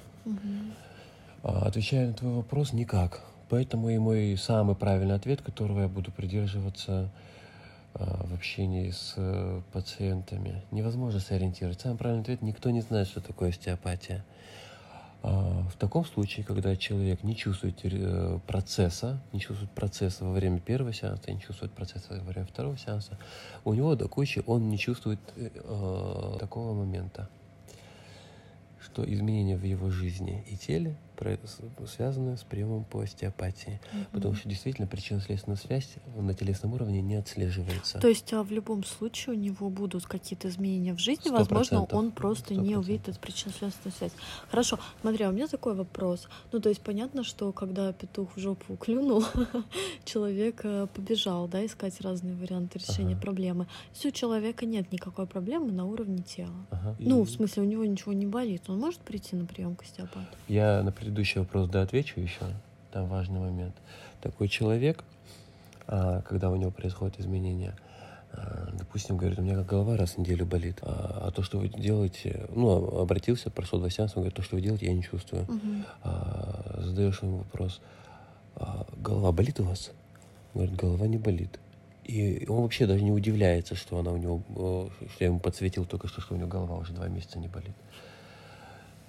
А, 1.44 1.68
Отвечая 1.68 2.08
на 2.08 2.14
твой 2.14 2.34
вопрос, 2.34 2.74
никак. 2.74 3.22
Поэтому 3.50 3.90
и 3.90 3.98
мой 4.00 4.36
самый 4.38 4.76
правильный 4.76 5.16
ответ, 5.16 5.42
которого 5.42 5.82
я 5.82 5.88
буду 5.88 6.12
придерживаться 6.12 7.12
в 7.94 8.34
общении 8.34 8.90
с 8.90 9.14
э, 9.18 9.62
пациентами, 9.72 10.64
невозможно 10.72 11.20
сориентировать. 11.20 11.80
Самый 11.82 11.98
правильный 11.98 12.24
ответ– 12.24 12.42
никто 12.42 12.72
не 12.72 12.82
знает, 12.82 13.08
что 13.08 13.22
такое 13.22 13.50
остеопатия. 13.50 14.26
А, 15.22 15.64
В 15.72 15.78
таком 15.78 16.04
случае, 16.04 16.44
когда 16.46 16.76
человек 16.76 17.24
не 17.24 17.36
чувствует 17.36 17.80
э, 17.84 18.40
процесса, 18.48 19.22
не 19.32 19.40
чувствует 19.40 19.72
процесса 19.72 20.26
во 20.26 20.32
время 20.32 20.60
первого 20.60 20.92
сеанса, 20.92 21.32
не 21.32 21.40
чувствует 21.40 21.72
процесса 21.72 22.08
во 22.10 22.24
время 22.24 22.48
второго 22.48 22.78
сеанса, 22.78 23.18
у 23.64 23.74
него 23.74 23.96
до 23.96 24.08
кучи 24.08 24.44
он 24.48 24.70
не 24.70 24.80
чувствует 24.80 25.20
э, 25.36 26.38
такого 26.40 26.74
момента. 26.74 27.30
что 28.82 29.06
изменения 29.06 29.56
в 29.56 29.64
его 29.64 29.90
жизни 29.90 30.44
и 30.50 30.58
теле 30.58 30.98
связаны 31.88 32.38
с 32.38 32.44
приемом 32.44 32.84
по 32.86 33.02
остеопатии. 33.02 33.80
Угу. 33.92 34.06
Потому 34.12 34.36
что 34.36 34.50
действительно 34.50 34.88
причинно-следственная 34.88 35.58
связь 35.58 35.96
на 36.16 36.34
телесном 36.34 36.74
уровне 36.74 37.02
не 37.02 37.16
отслеживается. 37.16 38.00
То 38.00 38.08
есть 38.08 38.32
а 38.34 38.44
в 38.44 38.52
любом 38.52 38.84
случае 38.84 39.36
у 39.36 39.40
него 39.40 39.70
будут 39.70 40.06
какие-то 40.06 40.48
изменения 40.50 40.94
в 40.94 41.00
жизни, 41.00 41.32
100%. 41.32 41.32
возможно, 41.32 41.84
он 41.86 42.12
просто 42.12 42.54
100%. 42.54 42.58
не 42.62 42.78
увидит 42.78 43.10
эту 43.10 43.20
причинно-следственную 43.20 43.96
связь. 43.96 44.12
Хорошо, 44.50 44.80
смотри, 45.02 45.26
а 45.26 45.30
у 45.30 45.32
меня 45.32 45.48
такой 45.48 45.76
вопрос. 45.76 46.28
Ну, 46.52 46.60
то 46.60 46.70
есть 46.70 46.82
понятно, 46.82 47.24
что 47.24 47.52
когда 47.52 47.94
петух 47.94 48.36
в 48.36 48.40
жопу 48.40 48.76
клюнул, 48.76 49.24
человек 50.06 50.62
э, 50.64 50.88
побежал, 50.94 51.48
да, 51.48 51.66
искать 51.66 52.00
разные 52.02 52.36
варианты 52.36 52.80
решения 52.80 53.14
ага. 53.14 53.22
проблемы. 53.22 53.68
Если 53.94 54.10
у 54.10 54.12
человека 54.12 54.66
нет 54.66 54.92
никакой 54.92 55.28
проблемы 55.28 55.72
на 55.72 55.86
уровне 55.86 56.24
тела. 56.24 56.54
Ага. 56.72 56.96
Ну, 57.00 57.22
и... 57.22 57.26
в 57.26 57.30
смысле, 57.30 57.64
у 57.64 57.66
него 57.66 57.86
ничего 57.86 58.14
не 58.14 58.26
болит, 58.26 58.64
он 58.68 58.80
может 58.80 59.00
прийти 59.02 59.36
на 59.36 59.46
прием 59.46 59.76
к 59.76 59.84
остеопату? 59.84 60.28
Я, 60.48 60.82
например, 60.84 61.03
предыдущий 61.04 61.42
вопрос 61.42 61.68
да 61.68 61.82
отвечу 61.82 62.20
еще. 62.22 62.46
Там 62.92 63.08
важный 63.08 63.40
момент. 63.40 63.76
Такой 64.22 64.48
человек, 64.48 65.04
а, 65.86 66.22
когда 66.22 66.50
у 66.50 66.56
него 66.56 66.72
происходят 66.72 67.20
изменения, 67.20 67.76
а, 68.32 68.70
допустим, 68.74 69.18
говорит, 69.18 69.38
у 69.38 69.42
меня 69.42 69.56
как 69.56 69.66
голова 69.66 69.98
раз 69.98 70.12
в 70.12 70.20
неделю 70.20 70.46
болит, 70.46 70.80
а, 70.82 71.26
а 71.28 71.32
то, 71.32 71.44
что 71.44 71.58
вы 71.58 71.68
делаете, 71.68 72.48
ну, 72.56 73.00
обратился, 73.02 73.50
прошел 73.50 73.80
два 73.80 73.90
сеанса, 73.90 74.14
он 74.16 74.24
говорит, 74.24 74.36
то, 74.36 74.44
что 74.44 74.56
вы 74.56 74.62
делаете, 74.62 74.86
я 74.86 74.94
не 74.94 75.04
чувствую. 75.04 75.44
Uh-huh. 75.44 75.84
А, 76.04 76.80
задаешь 76.82 77.22
ему 77.22 77.40
вопрос, 77.40 77.82
а, 78.56 78.86
голова 78.96 79.34
болит 79.34 79.60
у 79.60 79.64
вас? 79.64 79.92
Он 80.54 80.62
говорит, 80.62 80.80
голова 80.80 81.08
не 81.08 81.18
болит. 81.18 81.60
И 82.06 82.46
он 82.48 82.62
вообще 82.62 82.86
даже 82.86 83.04
не 83.04 83.12
удивляется, 83.12 83.76
что 83.76 83.98
она 83.98 84.12
у 84.12 84.18
него, 84.18 84.42
что 84.54 85.18
я 85.20 85.28
ему 85.28 85.40
подсветил 85.40 85.86
только 85.86 86.08
что, 86.08 86.22
что 86.22 86.36
у 86.36 86.38
него 86.38 86.48
голова 86.48 86.78
уже 86.78 86.94
два 86.94 87.08
месяца 87.08 87.40
не 87.40 87.50
болит. 87.50 87.76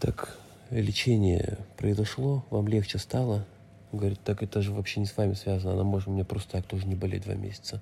Так 0.00 0.36
лечение 0.70 1.58
произошло, 1.76 2.44
вам 2.50 2.68
легче 2.68 2.98
стало. 2.98 3.44
Он 3.92 3.98
говорит, 3.98 4.20
так 4.24 4.42
это 4.42 4.60
же 4.62 4.72
вообще 4.72 5.00
не 5.00 5.06
с 5.06 5.16
вами 5.16 5.34
связано, 5.34 5.72
она 5.74 5.84
может 5.84 6.08
мне 6.08 6.24
просто 6.24 6.52
так 6.52 6.66
тоже 6.66 6.86
не 6.86 6.94
болеть 6.94 7.24
два 7.24 7.34
месяца. 7.34 7.80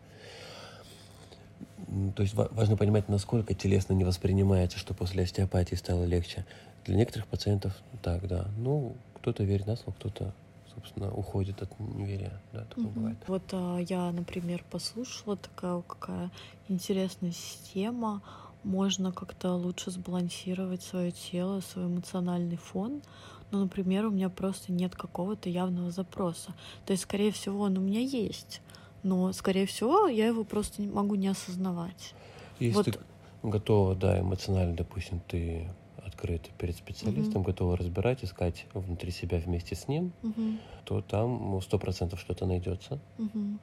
То 2.16 2.22
есть 2.22 2.34
важно 2.34 2.76
понимать, 2.76 3.08
насколько 3.08 3.54
телесно 3.54 3.92
не 3.92 4.04
воспринимается, 4.04 4.78
что 4.78 4.94
после 4.94 5.24
остеопатии 5.24 5.74
стало 5.74 6.04
легче. 6.04 6.44
Для 6.84 6.96
некоторых 6.96 7.26
пациентов 7.28 7.74
так, 8.02 8.26
да. 8.26 8.46
Ну, 8.56 8.94
кто-то 9.14 9.44
верит 9.44 9.66
на 9.66 9.76
слово, 9.76 9.94
кто-то, 9.98 10.32
собственно, 10.74 11.12
уходит 11.12 11.62
от 11.62 11.78
неверия. 11.78 12.32
Да, 12.52 12.64
такое 12.64 12.86
угу. 12.86 12.94
бывает. 12.94 13.18
Вот 13.26 13.42
а, 13.52 13.78
я, 13.78 14.10
например, 14.10 14.64
послушала 14.70 15.36
такая 15.36 15.80
какая 15.82 16.30
интересная 16.68 17.32
система 17.32 18.22
можно 18.64 19.12
как-то 19.12 19.54
лучше 19.54 19.90
сбалансировать 19.90 20.82
свое 20.82 21.10
тело, 21.10 21.60
свой 21.60 21.86
эмоциональный 21.86 22.56
фон. 22.56 23.02
Ну, 23.50 23.60
например, 23.60 24.06
у 24.06 24.10
меня 24.10 24.30
просто 24.30 24.72
нет 24.72 24.94
какого-то 24.94 25.48
явного 25.48 25.90
запроса. 25.90 26.54
То 26.86 26.92
есть, 26.92 27.02
скорее 27.02 27.32
всего, 27.32 27.60
он 27.62 27.76
у 27.76 27.80
меня 27.80 28.00
есть, 28.00 28.62
но, 29.02 29.32
скорее 29.32 29.66
всего, 29.66 30.06
я 30.06 30.26
его 30.26 30.44
просто 30.44 30.82
могу 30.82 31.16
не 31.16 31.28
осознавать. 31.28 32.14
Если 32.58 32.76
вот. 32.76 32.84
ты 32.86 32.98
готова, 33.42 33.94
да, 33.94 34.20
эмоционально, 34.20 34.76
допустим, 34.76 35.20
ты 35.26 35.68
открыта 35.98 36.50
перед 36.58 36.76
специалистом, 36.76 37.42
угу. 37.42 37.50
готова 37.50 37.76
разбирать, 37.76 38.24
искать 38.24 38.66
внутри 38.74 39.10
себя 39.10 39.38
вместе 39.38 39.74
с 39.74 39.86
ним, 39.88 40.12
угу. 40.22 40.58
то 40.84 41.02
там 41.02 41.60
сто 41.60 41.78
процентов 41.78 42.20
что-то 42.20 42.46
найдется. 42.46 43.00
Угу 43.18 43.58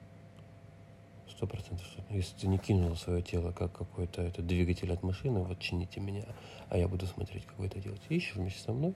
сто 1.30 1.46
процентов. 1.46 1.86
Если 2.10 2.36
ты 2.36 2.46
не 2.48 2.58
кинула 2.58 2.94
свое 2.94 3.22
тело 3.22 3.52
как 3.52 3.72
какой-то 3.72 4.22
это 4.22 4.42
двигатель 4.42 4.92
от 4.92 5.02
машины, 5.02 5.40
вот 5.40 5.58
чините 5.58 6.00
меня, 6.00 6.24
а 6.68 6.78
я 6.78 6.88
буду 6.88 7.06
смотреть, 7.06 7.46
как 7.46 7.58
вы 7.58 7.66
это 7.66 7.80
делаете. 7.80 8.04
Ищешь 8.08 8.36
вместе 8.36 8.60
со 8.60 8.72
мной, 8.72 8.94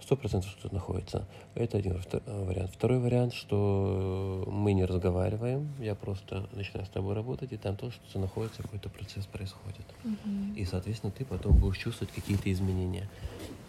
сто 0.00 0.16
процентов 0.16 0.50
что-то 0.50 0.74
находится. 0.74 1.26
Это 1.54 1.78
один 1.78 2.00
вариант. 2.26 2.70
Второй 2.72 2.98
вариант, 2.98 3.34
что 3.34 4.44
мы 4.46 4.72
не 4.72 4.84
разговариваем, 4.84 5.68
я 5.78 5.94
просто 5.94 6.48
начинаю 6.52 6.86
с 6.86 6.90
тобой 6.90 7.14
работать, 7.14 7.52
и 7.52 7.56
там 7.56 7.76
тоже 7.76 7.94
что-то 7.94 8.20
находится, 8.20 8.62
какой-то 8.62 8.88
процесс 8.88 9.26
происходит. 9.26 9.86
Угу. 10.04 10.54
И, 10.56 10.64
соответственно, 10.64 11.12
ты 11.12 11.24
потом 11.24 11.56
будешь 11.56 11.78
чувствовать 11.78 12.12
какие-то 12.14 12.52
изменения. 12.52 13.08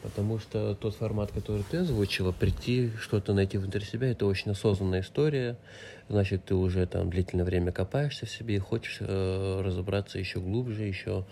Потому 0.04 0.38
что 0.40 0.76
тот 0.76 0.96
формат, 0.96 1.32
который 1.32 1.64
ты 1.70 1.78
озвучила, 1.78 2.32
прийти, 2.32 2.92
что-то 3.00 3.34
найти 3.34 3.58
внутри 3.58 3.84
себя, 3.84 4.12
это 4.12 4.26
очень 4.26 4.52
осознанная 4.52 5.02
история. 5.02 5.58
Значит, 6.08 6.46
ты 6.46 6.56
уже 6.56 6.86
там 6.86 7.10
длительное 7.10 7.46
время 7.46 7.72
копаешься 7.72 8.26
в 8.26 8.30
себе 8.30 8.56
и 8.58 8.60
хочешь 8.60 8.98
э, 9.00 9.62
разобраться 9.62 10.20
еще 10.20 10.40
глубже, 10.40 10.84
еще 10.84 11.26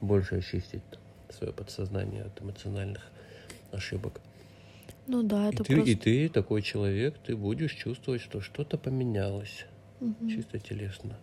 больше 0.00 0.36
очистить 0.36 0.82
свое 1.30 1.52
подсознание 1.52 2.24
от 2.24 2.40
эмоциональных 2.40 3.02
ошибок. 3.72 4.20
Ну 5.10 5.24
да, 5.24 5.48
это 5.48 5.64
и 5.64 5.66
ты, 5.66 5.74
просто... 5.74 5.90
И 5.90 5.94
ты 5.96 6.28
такой 6.28 6.62
человек, 6.62 7.18
ты 7.18 7.34
будешь 7.36 7.72
чувствовать, 7.72 8.22
что 8.22 8.40
что-то 8.40 8.78
поменялось. 8.78 9.66
Угу. 10.00 10.28
Чисто 10.28 10.60
телесно. 10.60 11.18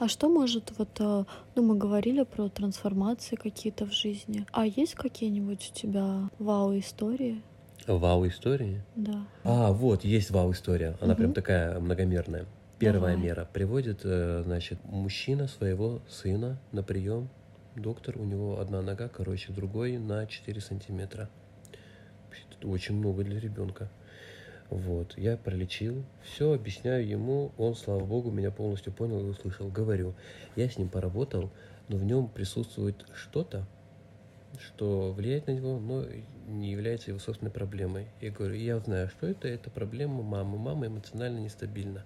А 0.00 0.08
что 0.08 0.28
может 0.28 0.72
вот, 0.78 0.88
э, 0.98 1.24
ну 1.54 1.62
мы 1.62 1.76
говорили 1.76 2.24
про 2.24 2.48
трансформации 2.48 3.36
какие-то 3.36 3.86
в 3.86 3.92
жизни. 3.92 4.44
А 4.50 4.66
есть 4.66 4.94
какие-нибудь 4.94 5.70
у 5.70 5.78
тебя 5.78 6.28
вау-истории? 6.40 7.40
Вау-истории? 7.86 8.82
Да. 8.96 9.24
А, 9.44 9.70
вот, 9.70 10.04
есть 10.04 10.32
вау-история. 10.32 10.96
Она 11.00 11.12
угу. 11.12 11.18
прям 11.18 11.32
такая 11.32 11.78
многомерная. 11.78 12.46
Первая 12.80 13.14
Давай. 13.14 13.28
мера. 13.28 13.48
Приводит, 13.52 14.00
э, 14.02 14.42
значит, 14.44 14.80
мужчина 14.84 15.46
своего 15.46 16.00
сына 16.08 16.58
на 16.72 16.82
прием. 16.82 17.28
Доктор, 17.76 18.18
у 18.18 18.24
него 18.24 18.58
одна 18.58 18.82
нога, 18.82 19.06
короче, 19.06 19.52
другой 19.52 19.98
на 19.98 20.26
4 20.26 20.60
сантиметра. 20.60 21.30
Очень 22.62 22.96
много 22.96 23.24
для 23.24 23.40
ребенка. 23.40 23.88
Вот, 24.70 25.18
я 25.18 25.36
пролечил, 25.36 26.04
все 26.22 26.52
объясняю 26.52 27.06
ему, 27.06 27.50
он, 27.58 27.74
слава 27.74 28.04
богу, 28.04 28.30
меня 28.30 28.52
полностью 28.52 28.92
понял 28.92 29.18
и 29.18 29.30
услышал. 29.30 29.68
Говорю, 29.68 30.14
я 30.54 30.68
с 30.68 30.78
ним 30.78 30.88
поработал, 30.88 31.50
но 31.88 31.96
в 31.96 32.04
нем 32.04 32.28
присутствует 32.28 33.04
что-то, 33.12 33.66
что 34.60 35.12
влияет 35.12 35.48
на 35.48 35.52
него, 35.52 35.80
но 35.80 36.04
не 36.46 36.70
является 36.70 37.10
его 37.10 37.18
собственной 37.18 37.50
проблемой. 37.50 38.06
Я 38.20 38.30
говорю, 38.30 38.54
я 38.54 38.78
знаю, 38.78 39.08
что 39.08 39.26
это, 39.26 39.48
это 39.48 39.70
проблема 39.70 40.22
мамы. 40.22 40.56
Мама 40.56 40.86
эмоционально 40.86 41.38
нестабильна. 41.38 42.04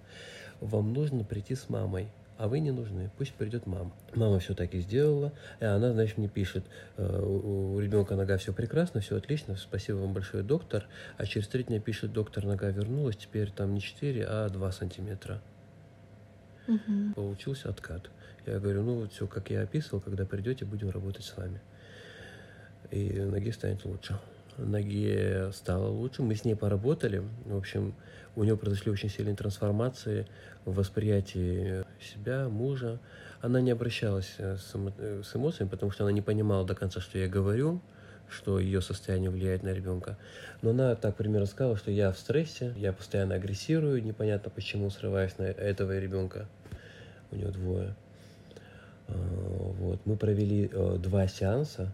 Вам 0.59 0.91
нужно 0.91 1.23
прийти 1.23 1.53
с 1.53 1.69
мамой 1.69 2.07
а 2.37 2.47
вы 2.47 2.59
не 2.59 2.71
нужны, 2.71 3.09
пусть 3.17 3.33
придет 3.33 3.65
мама. 3.65 3.91
Мама 4.13 4.39
все 4.39 4.53
так 4.53 4.73
и 4.73 4.79
сделала, 4.79 5.31
и 5.59 5.65
она, 5.65 5.93
значит, 5.93 6.17
мне 6.17 6.27
пишет, 6.27 6.65
«Э, 6.97 7.21
у 7.21 7.79
ребенка 7.79 8.15
нога 8.15 8.37
все 8.37 8.51
прекрасно, 8.51 8.99
все 8.99 9.15
отлично, 9.15 9.55
спасибо 9.55 9.97
вам 9.97 10.13
большое, 10.13 10.43
доктор. 10.43 10.85
А 11.17 11.25
через 11.25 11.47
три 11.47 11.63
дня 11.63 11.79
пишет, 11.79 12.11
доктор, 12.11 12.43
нога 12.45 12.69
вернулась, 12.69 13.15
теперь 13.15 13.51
там 13.51 13.73
не 13.73 13.81
4, 13.81 14.25
а 14.27 14.49
2 14.49 14.71
сантиметра. 14.71 15.41
Угу. 16.67 17.13
Получился 17.15 17.69
откат. 17.69 18.09
Я 18.45 18.59
говорю, 18.59 18.83
ну 18.83 18.95
вот 18.95 19.13
все, 19.13 19.27
как 19.27 19.49
я 19.49 19.61
описывал, 19.61 20.01
когда 20.01 20.25
придете, 20.25 20.65
будем 20.65 20.89
работать 20.89 21.23
с 21.23 21.35
вами. 21.37 21.61
И 22.91 23.19
ноги 23.19 23.51
станет 23.51 23.85
лучше. 23.85 24.19
Ноге 24.57 25.51
стало 25.53 25.87
лучше, 25.87 26.21
мы 26.21 26.35
с 26.35 26.45
ней 26.45 26.55
поработали. 26.55 27.23
В 27.45 27.57
общем, 27.57 27.93
у 28.35 28.43
нее 28.43 28.57
произошли 28.57 28.91
очень 28.91 29.09
сильные 29.09 29.35
трансформации 29.35 30.27
в 30.65 30.75
восприятии 30.75 31.83
себя, 32.01 32.49
мужа. 32.49 32.99
Она 33.41 33.61
не 33.61 33.71
обращалась 33.71 34.35
э, 34.37 34.57
э, 34.97 35.21
с 35.23 35.35
эмоциями, 35.35 35.69
потому 35.69 35.91
что 35.91 36.03
она 36.03 36.11
не 36.11 36.21
понимала 36.21 36.65
до 36.65 36.75
конца, 36.75 36.99
что 36.99 37.17
я 37.17 37.27
говорю, 37.27 37.81
что 38.29 38.59
ее 38.59 38.81
состояние 38.81 39.29
влияет 39.29 39.63
на 39.63 39.69
ребенка. 39.69 40.17
Но 40.61 40.71
она 40.71 40.95
так 40.95 41.15
примерно 41.15 41.45
сказала, 41.45 41.77
что 41.77 41.91
я 41.91 42.11
в 42.11 42.17
стрессе, 42.17 42.73
я 42.77 42.91
постоянно 42.91 43.35
агрессирую, 43.35 44.03
непонятно 44.03 44.49
почему, 44.49 44.89
срываясь 44.89 45.37
на 45.37 45.43
этого 45.43 45.97
ребенка. 45.97 46.47
У 47.31 47.35
нее 47.35 47.49
двое. 47.49 47.95
А, 49.07 49.13
вот. 49.13 49.99
Мы 50.05 50.17
провели 50.17 50.69
э, 50.71 50.97
два 50.99 51.27
сеанса, 51.27 51.93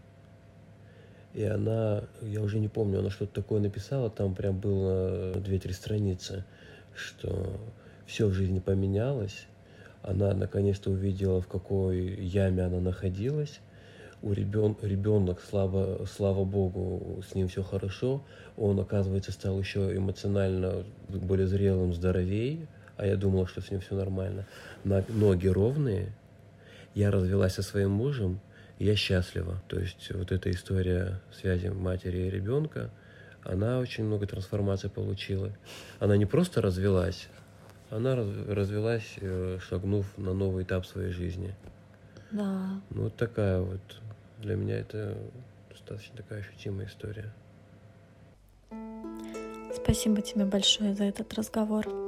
и 1.34 1.44
она, 1.44 2.04
я 2.22 2.42
уже 2.42 2.60
не 2.60 2.68
помню, 2.68 3.00
она 3.00 3.10
что-то 3.10 3.42
такое 3.42 3.60
написала, 3.62 4.10
там 4.10 4.36
прям 4.36 4.60
было 4.60 5.34
две-три 5.36 5.74
страницы, 5.74 6.44
что 6.94 7.60
все 8.06 8.28
в 8.28 8.34
жизни 8.34 8.60
поменялось. 8.60 9.46
Она 10.04 10.34
наконец-то 10.34 10.90
увидела, 10.90 11.42
в 11.42 11.48
какой 11.48 12.00
яме 12.16 12.64
она 12.64 12.80
находилась. 12.80 13.60
У 14.24 14.34
ребен, 14.34 14.76
ребенок, 14.82 15.42
слава, 15.48 16.06
слава 16.06 16.44
богу, 16.44 17.24
с 17.28 17.34
ним 17.34 17.48
все 17.48 17.64
хорошо. 17.64 18.24
Он, 18.58 18.80
оказывается, 18.80 19.32
стал 19.32 19.60
еще 19.60 19.96
эмоционально 19.96 20.84
более 21.08 21.48
зрелым, 21.48 21.94
здоровей. 21.94 22.68
А 22.98 23.06
я 23.06 23.16
думала, 23.16 23.48
что 23.48 23.62
с 23.62 23.72
ним 23.72 23.80
все 23.80 23.96
нормально. 23.96 24.46
Ноги 24.84 25.48
ровные. 25.48 26.14
Я 26.94 27.10
развелась 27.10 27.54
со 27.54 27.64
своим 27.64 27.92
мужем, 27.92 28.42
я 28.84 28.96
счастлива. 28.96 29.62
То 29.68 29.80
есть 29.80 30.12
вот 30.12 30.32
эта 30.32 30.50
история 30.50 31.20
связи 31.32 31.68
матери 31.68 32.28
и 32.28 32.30
ребенка, 32.30 32.90
она 33.44 33.80
очень 33.80 34.04
много 34.04 34.26
трансформаций 34.26 34.90
получила. 34.90 35.52
Она 36.00 36.18
не 36.18 36.26
просто 36.26 36.62
развелась, 36.62 37.28
она 37.90 38.16
развелась, 38.16 39.16
э, 39.18 39.60
шагнув 39.68 40.06
на 40.18 40.34
новый 40.34 40.64
этап 40.64 40.86
своей 40.86 41.12
жизни. 41.12 41.54
Да. 42.32 42.82
Ну, 42.90 43.04
вот 43.04 43.16
такая 43.16 43.62
вот. 43.62 43.82
Для 44.40 44.56
меня 44.56 44.80
это 44.80 45.16
достаточно 45.70 46.18
такая 46.18 46.40
ощутимая 46.40 46.88
история. 46.88 47.32
Спасибо 49.76 50.22
тебе 50.22 50.46
большое 50.46 50.96
за 50.96 51.04
этот 51.04 51.32
разговор. 51.36 52.01